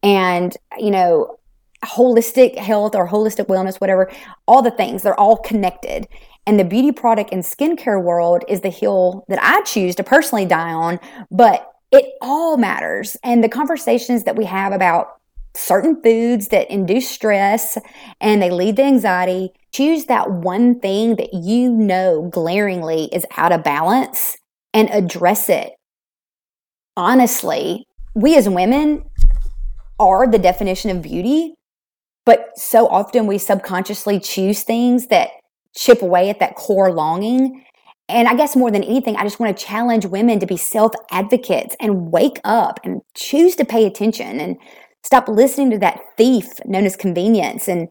And, 0.03 0.55
you 0.79 0.91
know, 0.91 1.39
holistic 1.85 2.59
health 2.59 2.95
or 2.95 3.09
holistic 3.09 3.47
wellness, 3.47 3.81
whatever, 3.81 4.11
all 4.47 4.61
the 4.61 4.71
things, 4.71 5.03
they're 5.03 5.19
all 5.19 5.39
connected. 5.39 6.07
And 6.47 6.59
the 6.59 6.65
beauty 6.65 6.93
product 6.93 7.33
and 7.33 7.43
skincare 7.43 8.03
world 8.03 8.45
is 8.49 8.61
the 8.61 8.71
hill 8.71 9.25
that 9.29 9.39
I 9.43 9.63
choose 9.63 9.95
to 9.97 10.05
personally 10.05 10.45
die 10.45 10.73
on. 10.73 11.01
But 11.31 11.68
it 11.91 12.15
all 12.21 12.57
matters. 12.57 13.17
And 13.23 13.43
the 13.43 13.49
conversations 13.49 14.25
that 14.25 14.37
we 14.37 14.45
have 14.45 14.73
about 14.73 15.19
certain 15.55 16.01
foods 16.03 16.49
that 16.49 16.71
induce 16.71 17.09
stress 17.09 17.79
and 18.21 18.41
they 18.41 18.51
lead 18.51 18.77
to 18.77 18.83
anxiety, 18.83 19.51
choose 19.73 20.07
that 20.07 20.31
one 20.31 20.79
thing 20.81 21.17
that 21.17 21.35
you 21.35 21.71
know 21.71 22.29
glaringly 22.33 23.09
is 23.13 23.27
out 23.37 23.53
of 23.53 23.65
balance 23.65 24.37
and 24.73 24.89
address 24.91 25.49
it. 25.49 25.73
Honestly, 26.97 27.87
we 28.15 28.37
as 28.37 28.49
women 28.49 29.05
are 29.99 30.27
the 30.27 30.39
definition 30.39 30.91
of 30.91 31.03
beauty, 31.03 31.55
but 32.25 32.51
so 32.57 32.87
often 32.89 33.27
we 33.27 33.39
subconsciously 33.39 34.21
choose 34.21 34.63
things 34.63 35.09
that 35.09 35.31
chip 35.75 36.03
away 36.03 36.29
at 36.29 36.41
that 36.41 36.55
core 36.55 36.93
longing 36.93 37.65
and 38.09 38.27
I 38.27 38.35
guess 38.35 38.57
more 38.57 38.71
than 38.71 38.83
anything, 38.83 39.17
I 39.17 39.23
just 39.23 39.39
want 39.39 39.57
to 39.57 39.65
challenge 39.65 40.07
women 40.07 40.41
to 40.41 40.47
be 40.47 40.57
self 40.57 40.93
advocates 41.11 41.77
and 41.81 42.11
wake 42.11 42.41
up 42.45 42.81
and 42.83 43.03
choose 43.15 43.55
to 43.57 43.65
pay 43.65 43.85
attention 43.85 44.41
and 44.41 44.57
stop 45.05 45.29
listening 45.29 45.71
to 45.71 45.79
that 45.79 46.01
thief 46.17 46.47
known 46.65 46.87
as 46.87 46.97
convenience. 46.97 47.69
And 47.69 47.89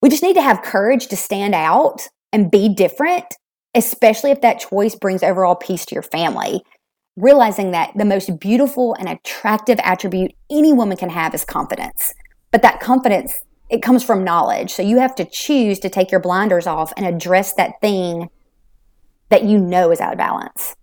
we 0.00 0.08
just 0.08 0.22
need 0.22 0.34
to 0.34 0.42
have 0.42 0.62
courage 0.62 1.08
to 1.08 1.16
stand 1.16 1.54
out 1.54 2.08
and 2.32 2.50
be 2.50 2.74
different, 2.74 3.26
especially 3.74 4.30
if 4.30 4.40
that 4.40 4.60
choice 4.60 4.94
brings 4.94 5.22
overall 5.22 5.54
peace 5.54 5.84
to 5.86 5.94
your 5.94 6.02
family. 6.02 6.62
Realizing 7.16 7.72
that 7.72 7.92
the 7.94 8.06
most 8.06 8.40
beautiful 8.40 8.94
and 8.94 9.06
attractive 9.06 9.78
attribute 9.84 10.32
any 10.50 10.72
woman 10.72 10.96
can 10.96 11.10
have 11.10 11.34
is 11.34 11.44
confidence. 11.44 12.14
But 12.50 12.62
that 12.62 12.80
confidence, 12.80 13.38
it 13.68 13.82
comes 13.82 14.02
from 14.02 14.24
knowledge. 14.24 14.70
So 14.70 14.82
you 14.82 14.98
have 14.98 15.14
to 15.16 15.26
choose 15.26 15.78
to 15.80 15.90
take 15.90 16.10
your 16.10 16.20
blinders 16.20 16.66
off 16.66 16.90
and 16.96 17.04
address 17.04 17.52
that 17.54 17.80
thing 17.82 18.30
that 19.32 19.44
you 19.44 19.58
know 19.58 19.90
is 19.90 20.00
out 20.00 20.12
of 20.12 20.18
balance. 20.18 20.76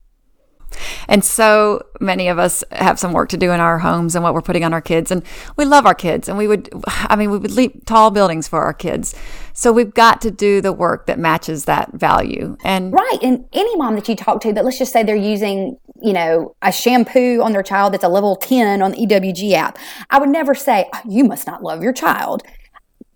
And 1.07 1.23
so 1.23 1.83
many 1.99 2.27
of 2.27 2.37
us 2.37 2.63
have 2.71 2.99
some 2.99 3.13
work 3.13 3.29
to 3.29 3.37
do 3.37 3.51
in 3.51 3.59
our 3.59 3.79
homes 3.79 4.15
and 4.15 4.23
what 4.23 4.33
we're 4.33 4.41
putting 4.41 4.63
on 4.63 4.73
our 4.73 4.81
kids. 4.81 5.11
And 5.11 5.23
we 5.55 5.65
love 5.65 5.85
our 5.85 5.95
kids 5.95 6.29
and 6.29 6.37
we 6.37 6.47
would, 6.47 6.69
I 6.85 7.15
mean, 7.15 7.31
we 7.31 7.37
would 7.37 7.51
leap 7.51 7.85
tall 7.85 8.11
buildings 8.11 8.47
for 8.47 8.61
our 8.61 8.73
kids. 8.73 9.15
So 9.53 9.71
we've 9.71 9.93
got 9.93 10.21
to 10.21 10.31
do 10.31 10.61
the 10.61 10.73
work 10.73 11.05
that 11.07 11.19
matches 11.19 11.65
that 11.65 11.93
value. 11.93 12.57
And 12.63 12.93
right. 12.93 13.17
And 13.21 13.45
any 13.53 13.75
mom 13.75 13.95
that 13.95 14.07
you 14.07 14.15
talk 14.15 14.41
to 14.41 14.53
that 14.53 14.63
let's 14.63 14.77
just 14.77 14.93
say 14.93 15.03
they're 15.03 15.15
using, 15.15 15.77
you 16.01 16.13
know, 16.13 16.55
a 16.61 16.71
shampoo 16.71 17.41
on 17.41 17.51
their 17.51 17.63
child 17.63 17.93
that's 17.93 18.03
a 18.03 18.09
level 18.09 18.35
10 18.35 18.81
on 18.81 18.91
the 18.91 18.97
EWG 18.97 19.53
app, 19.53 19.77
I 20.09 20.19
would 20.19 20.29
never 20.29 20.55
say, 20.55 20.87
oh, 20.93 21.01
you 21.07 21.23
must 21.23 21.47
not 21.47 21.63
love 21.63 21.81
your 21.83 21.93
child 21.93 22.43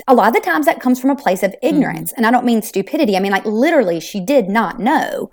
a 0.08 0.13
lot 0.13 0.28
of 0.28 0.34
the 0.34 0.39
times 0.39 0.66
that 0.66 0.80
comes 0.80 1.00
from 1.00 1.10
a 1.10 1.16
place 1.16 1.44
of 1.44 1.56
ignorance. 1.62 2.12
Mm-hmm. 2.12 2.18
And 2.18 2.26
I 2.26 2.32
don't 2.32 2.46
mean 2.46 2.62
stupidity. 2.62 3.16
I 3.16 3.20
mean, 3.20 3.32
like, 3.32 3.46
literally, 3.46 4.00
she 4.00 4.20
did 4.20 4.50
not 4.50 4.80
know. 4.80 5.30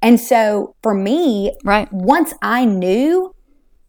And 0.00 0.18
so 0.18 0.74
for 0.82 0.94
me, 0.94 1.56
right. 1.64 1.92
once 1.92 2.34
I 2.42 2.64
knew 2.64 3.34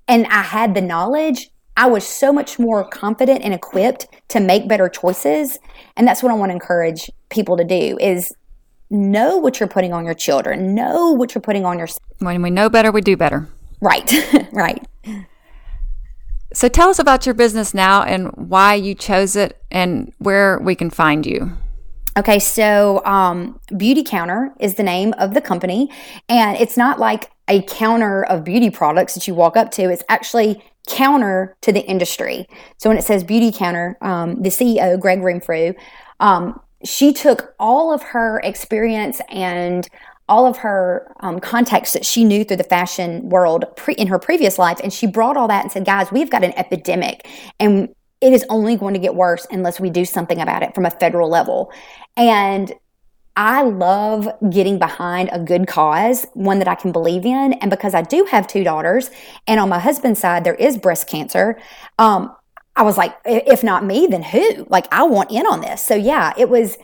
and 0.08 0.26
I 0.28 0.43
had 0.43 0.76
the 0.76 0.82
knowledge, 0.82 1.50
I 1.76 1.88
was 1.88 2.08
so 2.08 2.32
much 2.32 2.60
more 2.60 2.88
confident 2.88 3.41
and 3.43 3.54
equipped 3.54 4.08
to 4.30 4.39
make 4.39 4.67
better 4.67 4.88
choices. 4.89 5.58
And 5.98 6.08
that's 6.08 6.22
what 6.22 6.32
I 6.32 6.36
want 6.36 6.50
to 6.52 6.54
encourage 6.54 7.10
people 7.30 7.58
to 7.58 7.63
do 7.63 7.98
is 8.00 8.32
know 8.91 9.38
what 9.38 9.60
you're 9.60 9.69
putting 9.69 9.91
on 9.91 10.06
your 10.06 10.13
children, 10.13 10.76
know 10.76 11.12
what 11.12 11.34
you're 11.34 11.41
putting 11.41 11.65
on 11.65 11.80
yourself. 11.80 12.04
When 12.19 12.43
we 12.43 12.52
know 12.52 12.69
better, 12.69 12.91
we 12.91 13.02
do 13.02 13.17
better. 13.17 13.50
Right. 13.82 14.12
right. 14.54 14.86
So 16.53 16.67
tell 16.67 16.89
us 16.89 16.99
about 16.99 17.25
your 17.25 17.33
business 17.33 17.73
now 17.73 18.03
and 18.03 18.27
why 18.35 18.75
you 18.75 18.93
chose 18.93 19.35
it 19.35 19.61
and 19.71 20.13
where 20.19 20.59
we 20.59 20.75
can 20.75 20.89
find 20.89 21.25
you. 21.25 21.51
Okay, 22.15 22.37
so 22.37 23.03
um, 23.05 23.59
Beautycounter 23.71 24.51
is 24.59 24.75
the 24.75 24.83
name 24.83 25.13
of 25.17 25.33
the 25.33 25.41
company, 25.41 25.89
and 26.29 26.55
it's 26.57 26.77
not 26.77 26.99
like 26.99 27.31
a 27.47 27.63
counter 27.63 28.23
of 28.23 28.43
beauty 28.43 28.69
products 28.69 29.15
that 29.15 29.27
you 29.27 29.33
walk 29.33 29.57
up 29.57 29.71
to. 29.71 29.89
It's 29.89 30.03
actually 30.09 30.63
counter 30.87 31.57
to 31.61 31.71
the 31.71 31.83
industry. 31.87 32.47
So 32.77 32.89
when 32.89 32.99
it 32.99 33.03
says 33.03 33.23
Beautycounter, 33.23 33.95
um, 34.03 34.43
the 34.43 34.49
CEO 34.49 34.99
Gregg 34.99 35.21
Renfrew, 35.21 35.73
um, 36.19 36.59
she 36.85 37.13
took 37.13 37.55
all 37.59 37.91
of 37.93 38.03
her 38.03 38.39
experience 38.43 39.21
and 39.29 39.87
all 40.29 40.45
of 40.45 40.57
her 40.57 41.13
um, 41.19 41.39
contacts 41.39 41.93
that 41.93 42.05
she 42.05 42.23
knew 42.23 42.43
through 42.43 42.57
the 42.57 42.63
fashion 42.63 43.29
world 43.29 43.65
pre- 43.75 43.95
in 43.95 44.07
her 44.07 44.17
previous 44.17 44.57
life. 44.57 44.79
And 44.81 44.93
she 44.93 45.05
brought 45.05 45.38
all 45.38 45.47
that 45.47 45.63
and 45.63 45.71
said, 45.71 45.86
guys, 45.86 46.12
we've 46.12 46.29
got 46.29 46.43
an 46.43 46.53
epidemic 46.57 47.27
and 47.59 47.93
it 48.21 48.31
is 48.31 48.45
only 48.49 48.77
going 48.77 48.93
to 48.93 48.99
get 48.99 49.15
worse 49.15 49.45
unless 49.51 49.79
we 49.79 49.89
do 49.89 50.05
something 50.05 50.39
about 50.39 50.63
it 50.63 50.73
from 50.73 50.86
a 50.86 50.91
federal 50.91 51.29
level. 51.29 51.73
And 52.15 52.71
I 53.36 53.63
love 53.63 54.29
getting 54.49 54.79
behind 54.79 55.29
a 55.33 55.39
good 55.39 55.67
cause, 55.67 56.25
one 56.33 56.59
that 56.59 56.67
I 56.67 56.75
can 56.75 56.91
believe 56.91 57.25
in. 57.25 57.53
And 57.53 57.69
because 57.69 57.93
I 57.93 58.01
do 58.01 58.25
have 58.25 58.47
two 58.47 58.63
daughters, 58.63 59.09
and 59.47 59.59
on 59.59 59.69
my 59.69 59.79
husband's 59.79 60.19
side, 60.19 60.43
there 60.43 60.55
is 60.55 60.77
breast 60.77 61.07
cancer, 61.07 61.59
um, 61.99 62.33
I 62.75 62.83
was 62.83 62.97
like, 62.97 63.15
if 63.25 63.63
not 63.63 63.83
me, 63.86 64.07
then 64.09 64.23
who? 64.23 64.65
Like, 64.69 64.88
I 64.93 65.03
want 65.03 65.31
in 65.31 65.45
on 65.45 65.62
this. 65.62 65.83
So, 65.86 65.95
yeah, 65.95 66.33
it 66.38 66.49
was. 66.49 66.77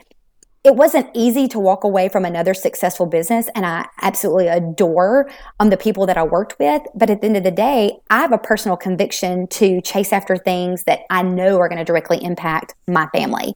It 0.66 0.76
wasn't 0.76 1.10
easy 1.14 1.48
to 1.50 1.60
walk 1.60 1.86
away 1.86 2.10
from 2.10 2.26
another 2.26 2.54
successful 2.54 3.06
business, 3.06 3.48
and 3.56 3.66
I 3.66 3.88
absolutely 4.02 4.48
adore 4.48 5.30
um, 5.60 5.70
the 5.70 5.78
people 5.78 6.06
that 6.06 6.18
I 6.18 6.24
worked 6.24 6.60
with. 6.60 6.82
But 6.94 7.10
at 7.10 7.22
the 7.22 7.28
end 7.28 7.38
of 7.38 7.46
the 7.46 7.52
day, 7.52 7.98
I 8.10 8.20
have 8.20 8.34
a 8.34 8.38
personal 8.38 8.76
conviction 8.76 9.48
to 9.48 9.80
chase 9.82 10.12
after 10.12 10.36
things 10.36 10.84
that 10.84 11.02
I 11.10 11.22
know 11.22 11.60
are 11.60 11.70
going 11.70 11.80
to 11.80 11.86
directly 11.86 12.22
impact 12.22 12.76
my 12.88 13.08
family. 13.14 13.54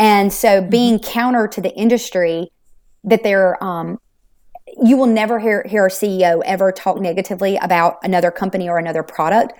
And 0.00 0.32
so 0.32 0.60
mm-hmm. 0.60 0.70
being 0.70 0.98
counter 0.98 1.46
to 1.46 1.60
the 1.60 1.72
industry 1.76 2.50
that 3.04 3.22
they're, 3.22 3.62
um, 3.62 4.00
you 4.82 4.96
will 4.96 5.06
never 5.06 5.38
hear, 5.38 5.64
hear 5.68 5.86
a 5.86 5.90
CEO 5.90 6.42
ever 6.44 6.72
talk 6.72 7.00
negatively 7.00 7.56
about 7.58 7.98
another 8.02 8.32
company 8.32 8.68
or 8.68 8.78
another 8.78 9.04
product. 9.04 9.52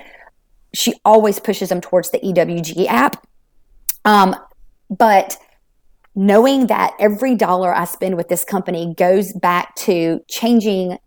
She 0.74 0.94
always 1.04 1.38
pushes 1.38 1.68
them 1.68 1.80
towards 1.80 2.10
the 2.10 2.18
EWG 2.18 2.86
app. 2.86 3.24
Um, 4.04 4.34
but 4.90 5.38
knowing 6.14 6.66
that 6.66 6.94
every 6.98 7.34
dollar 7.34 7.74
I 7.74 7.84
spend 7.84 8.16
with 8.16 8.28
this 8.28 8.44
company 8.44 8.94
goes 8.96 9.32
back 9.32 9.74
to 9.76 10.20
changing 10.28 10.98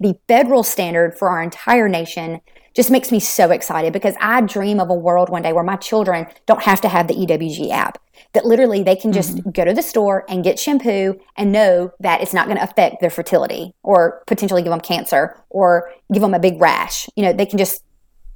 the 0.00 0.18
federal 0.28 0.62
standard 0.62 1.16
for 1.16 1.28
our 1.28 1.42
entire 1.42 1.88
nation 1.88 2.40
just 2.74 2.90
makes 2.90 3.12
me 3.12 3.20
so 3.20 3.50
excited 3.50 3.92
because 3.92 4.16
I 4.20 4.40
dream 4.40 4.80
of 4.80 4.90
a 4.90 4.94
world 4.94 5.28
one 5.28 5.42
day 5.42 5.52
where 5.52 5.62
my 5.62 5.76
children 5.76 6.26
don't 6.46 6.62
have 6.62 6.80
to 6.80 6.88
have 6.88 7.06
the 7.06 7.14
EWG 7.14 7.70
app. 7.70 7.98
That 8.32 8.44
literally 8.44 8.82
they 8.82 8.96
can 8.96 9.12
just 9.12 9.36
mm-hmm. 9.36 9.50
go 9.50 9.64
to 9.64 9.72
the 9.72 9.82
store 9.82 10.24
and 10.28 10.42
get 10.42 10.58
shampoo 10.58 11.20
and 11.36 11.52
know 11.52 11.92
that 12.00 12.20
it's 12.20 12.34
not 12.34 12.46
going 12.46 12.58
to 12.58 12.64
affect 12.64 13.00
their 13.00 13.10
fertility 13.10 13.74
or 13.84 14.22
potentially 14.26 14.62
give 14.62 14.70
them 14.70 14.80
cancer 14.80 15.40
or 15.50 15.92
give 16.12 16.20
them 16.20 16.34
a 16.34 16.40
big 16.40 16.60
rash. 16.60 17.08
You 17.14 17.22
know, 17.22 17.32
they 17.32 17.46
can 17.46 17.58
just 17.58 17.83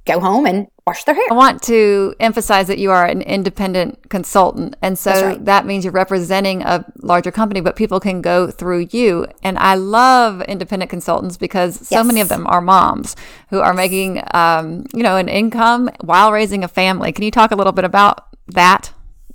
go 0.09 0.19
home 0.19 0.45
and 0.45 0.67
wash 0.87 1.03
their 1.03 1.15
hair. 1.15 1.25
I 1.29 1.33
want 1.33 1.61
to 1.63 2.15
emphasize 2.19 2.67
that 2.67 2.79
you 2.79 2.91
are 2.91 3.05
an 3.05 3.21
independent 3.21 4.09
consultant. 4.09 4.75
And 4.81 4.97
so 4.97 5.11
right. 5.11 5.45
that 5.45 5.65
means 5.65 5.85
you're 5.85 5.93
representing 5.93 6.63
a 6.63 6.85
larger 7.01 7.31
company, 7.31 7.61
but 7.61 7.75
people 7.75 7.99
can 7.99 8.21
go 8.21 8.49
through 8.49 8.87
you. 8.91 9.27
And 9.43 9.57
I 9.59 9.75
love 9.75 10.41
independent 10.43 10.89
consultants 10.89 11.37
because 11.37 11.87
so 11.87 12.03
many 12.03 12.21
of 12.21 12.29
them 12.29 12.47
are 12.47 12.61
moms 12.61 13.15
who 13.49 13.59
are 13.59 13.73
making, 13.73 14.23
um, 14.33 14.85
you 14.93 15.03
know, 15.03 15.17
an 15.17 15.29
income 15.29 15.89
while 16.01 16.31
raising 16.31 16.63
a 16.63 16.67
family. 16.67 17.11
Can 17.11 17.23
you 17.23 17.31
talk 17.31 17.51
a 17.51 17.55
little 17.55 17.73
bit 17.73 17.85
about 17.85 18.27
that? 18.47 18.91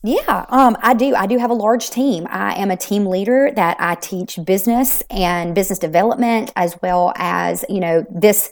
Yeah, 0.07 0.45
um, 0.51 0.77
I 0.83 0.93
do. 0.93 1.15
I 1.15 1.27
do 1.27 1.39
have 1.39 1.51
a 1.51 1.55
large 1.55 1.89
team. 1.89 2.27
I 2.29 2.53
am 2.57 2.71
a 2.71 2.77
team 2.77 3.07
leader 3.07 3.51
that 3.57 3.79
I 3.81 3.95
teach 3.95 4.39
business 4.45 5.03
and 5.09 5.55
business 5.55 5.79
development 5.79 6.53
as 6.57 6.77
well 6.83 7.15
as, 7.17 7.65
you 7.71 7.81
know, 7.81 8.05
this 8.11 8.51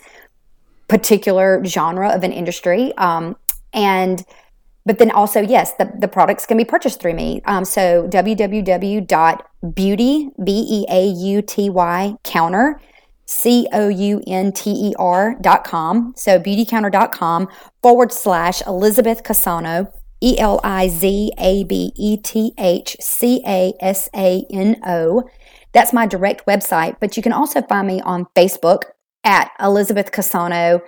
particular 0.92 1.64
genre 1.64 2.10
of 2.10 2.22
an 2.22 2.32
industry. 2.32 2.92
Um, 2.98 3.34
and 3.72 4.22
but 4.84 4.98
then 4.98 5.10
also, 5.10 5.40
yes, 5.40 5.72
the, 5.78 5.90
the 5.98 6.06
products 6.06 6.44
can 6.44 6.58
be 6.58 6.66
purchased 6.66 7.00
through 7.00 7.14
me. 7.14 7.40
Um, 7.46 7.64
so 7.64 8.06
www.beauty, 8.08 9.06
B-E-A-U-T-Y, 10.44 12.16
counter, 12.24 12.78
C-O-U-N-T-E-R 13.24 13.76
dot 15.40 15.64
com. 15.64 16.12
So 16.14 16.38
beautycounter.com 16.38 17.48
forward 17.80 18.12
slash 18.12 18.60
Elizabeth 18.66 19.22
Casano, 19.22 19.90
E 20.20 20.38
L 20.38 20.60
I 20.62 20.88
Z 20.88 21.32
A 21.38 21.64
B 21.64 21.92
E 21.96 22.18
T 22.18 22.52
H 22.58 22.98
C 23.00 23.42
A 23.46 23.72
S 23.80 24.10
A 24.14 24.44
N 24.50 24.78
O. 24.84 25.26
That's 25.72 25.94
my 25.94 26.04
direct 26.04 26.44
website, 26.44 26.96
but 27.00 27.16
you 27.16 27.22
can 27.22 27.32
also 27.32 27.62
find 27.62 27.86
me 27.86 28.02
on 28.02 28.26
Facebook 28.36 28.82
at 29.24 29.50
Elizabeth 29.60 30.10
Casano 30.10 30.82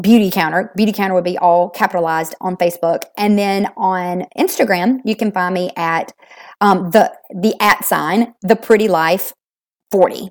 Beauty 0.00 0.30
Counter. 0.30 0.72
Beauty 0.76 0.92
Counter 0.92 1.14
would 1.14 1.24
be 1.24 1.38
all 1.38 1.68
capitalized 1.70 2.34
on 2.40 2.56
Facebook, 2.56 3.02
and 3.16 3.38
then 3.38 3.68
on 3.76 4.26
Instagram 4.38 5.00
you 5.04 5.16
can 5.16 5.32
find 5.32 5.54
me 5.54 5.70
at 5.76 6.12
um, 6.60 6.90
the 6.90 7.12
the 7.30 7.54
at 7.60 7.84
sign 7.84 8.34
the 8.42 8.56
Pretty 8.56 8.88
Life 8.88 9.32
forty. 9.90 10.28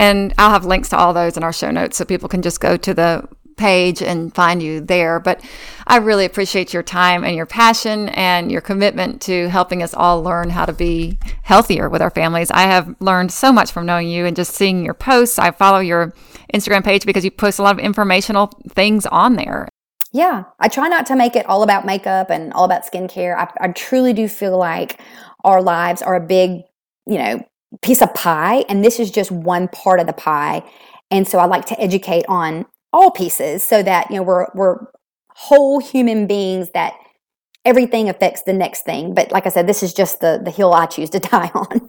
And 0.00 0.32
I'll 0.38 0.50
have 0.50 0.64
links 0.64 0.88
to 0.90 0.96
all 0.96 1.12
those 1.12 1.36
in 1.36 1.42
our 1.42 1.52
show 1.52 1.70
notes 1.72 1.96
so 1.96 2.04
people 2.04 2.28
can 2.28 2.42
just 2.42 2.60
go 2.60 2.76
to 2.76 2.94
the 2.94 3.28
page 3.58 4.00
and 4.00 4.34
find 4.34 4.62
you 4.62 4.80
there. 4.80 5.20
But 5.20 5.44
I 5.86 5.98
really 5.98 6.24
appreciate 6.24 6.72
your 6.72 6.82
time 6.82 7.24
and 7.24 7.36
your 7.36 7.46
passion 7.46 8.08
and 8.10 8.50
your 8.50 8.60
commitment 8.60 9.20
to 9.22 9.48
helping 9.48 9.82
us 9.82 9.92
all 9.92 10.22
learn 10.22 10.50
how 10.50 10.64
to 10.64 10.72
be 10.72 11.18
healthier 11.42 11.88
with 11.88 12.00
our 12.00 12.10
families. 12.10 12.50
I 12.50 12.62
have 12.62 12.94
learned 13.00 13.32
so 13.32 13.52
much 13.52 13.72
from 13.72 13.86
knowing 13.86 14.08
you 14.08 14.24
and 14.24 14.36
just 14.36 14.54
seeing 14.54 14.84
your 14.84 14.94
posts. 14.94 15.38
I 15.38 15.50
follow 15.50 15.80
your 15.80 16.14
Instagram 16.54 16.84
page 16.84 17.04
because 17.04 17.24
you 17.24 17.30
post 17.30 17.58
a 17.58 17.62
lot 17.62 17.74
of 17.74 17.80
informational 17.80 18.46
things 18.70 19.04
on 19.06 19.36
there. 19.36 19.68
Yeah, 20.12 20.44
I 20.58 20.68
try 20.68 20.88
not 20.88 21.04
to 21.06 21.16
make 21.16 21.36
it 21.36 21.46
all 21.46 21.62
about 21.62 21.84
makeup 21.84 22.30
and 22.30 22.52
all 22.54 22.64
about 22.64 22.90
skincare. 22.90 23.36
I, 23.36 23.52
I 23.60 23.68
truly 23.68 24.14
do 24.14 24.26
feel 24.26 24.56
like 24.56 25.00
our 25.44 25.60
lives 25.60 26.00
are 26.00 26.14
a 26.14 26.20
big, 26.20 26.62
you 27.06 27.18
know, 27.18 27.46
piece 27.82 28.00
of 28.00 28.14
pie, 28.14 28.64
and 28.68 28.82
this 28.82 28.98
is 28.98 29.10
just 29.10 29.30
one 29.30 29.68
part 29.68 30.00
of 30.00 30.06
the 30.06 30.14
pie. 30.14 30.62
And 31.10 31.28
so 31.28 31.38
I 31.38 31.44
like 31.44 31.66
to 31.66 31.80
educate 31.80 32.24
on 32.28 32.66
all 32.92 33.10
pieces 33.10 33.62
so 33.62 33.82
that 33.82 34.10
you 34.10 34.16
know 34.16 34.22
we're 34.22 34.46
we're 34.54 34.86
whole 35.30 35.78
human 35.78 36.26
beings 36.26 36.70
that 36.74 36.94
everything 37.64 38.08
affects 38.08 38.42
the 38.42 38.52
next 38.52 38.82
thing 38.82 39.14
but 39.14 39.30
like 39.30 39.46
i 39.46 39.50
said 39.50 39.66
this 39.66 39.82
is 39.82 39.92
just 39.92 40.20
the 40.20 40.40
the 40.42 40.50
hill 40.50 40.72
i 40.72 40.86
choose 40.86 41.10
to 41.10 41.18
die 41.30 41.50
on 41.54 41.88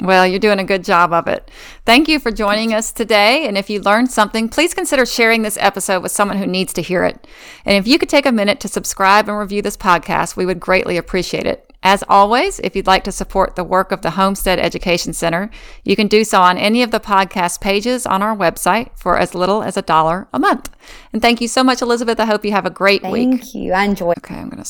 well, 0.00 0.24
you're 0.24 0.38
doing 0.38 0.60
a 0.60 0.64
good 0.64 0.84
job 0.84 1.12
of 1.12 1.26
it. 1.26 1.50
Thank 1.84 2.06
you 2.06 2.20
for 2.20 2.30
joining 2.30 2.72
us 2.72 2.92
today. 2.92 3.48
And 3.48 3.58
if 3.58 3.68
you 3.68 3.80
learned 3.80 4.12
something, 4.12 4.48
please 4.48 4.72
consider 4.72 5.04
sharing 5.04 5.42
this 5.42 5.58
episode 5.60 6.04
with 6.04 6.12
someone 6.12 6.38
who 6.38 6.46
needs 6.46 6.72
to 6.74 6.82
hear 6.82 7.04
it. 7.04 7.26
And 7.64 7.76
if 7.76 7.88
you 7.88 7.98
could 7.98 8.08
take 8.08 8.24
a 8.24 8.30
minute 8.30 8.60
to 8.60 8.68
subscribe 8.68 9.28
and 9.28 9.36
review 9.36 9.60
this 9.60 9.76
podcast, 9.76 10.36
we 10.36 10.46
would 10.46 10.60
greatly 10.60 10.96
appreciate 10.98 11.46
it. 11.46 11.67
As 11.82 12.02
always, 12.08 12.58
if 12.60 12.74
you'd 12.74 12.88
like 12.88 13.04
to 13.04 13.12
support 13.12 13.54
the 13.54 13.62
work 13.62 13.92
of 13.92 14.02
the 14.02 14.10
Homestead 14.10 14.58
Education 14.58 15.12
Center, 15.12 15.48
you 15.84 15.94
can 15.94 16.08
do 16.08 16.24
so 16.24 16.40
on 16.40 16.58
any 16.58 16.82
of 16.82 16.90
the 16.90 16.98
podcast 16.98 17.60
pages 17.60 18.04
on 18.04 18.20
our 18.20 18.36
website 18.36 18.90
for 18.96 19.16
as 19.16 19.34
little 19.34 19.62
as 19.62 19.76
a 19.76 19.82
dollar 19.82 20.26
a 20.32 20.38
month. 20.40 20.70
And 21.12 21.22
thank 21.22 21.40
you 21.40 21.46
so 21.46 21.62
much, 21.62 21.80
Elizabeth. 21.80 22.18
I 22.18 22.24
hope 22.24 22.44
you 22.44 22.50
have 22.52 22.66
a 22.66 22.70
great 22.70 23.02
thank 23.02 23.12
week. 23.12 23.40
Thank 23.40 23.54
you. 23.54 23.72
I 23.72 23.84
enjoy. 23.84 24.14
Okay, 24.18 24.34
I'm 24.34 24.48
going 24.48 24.62
to 24.62 24.68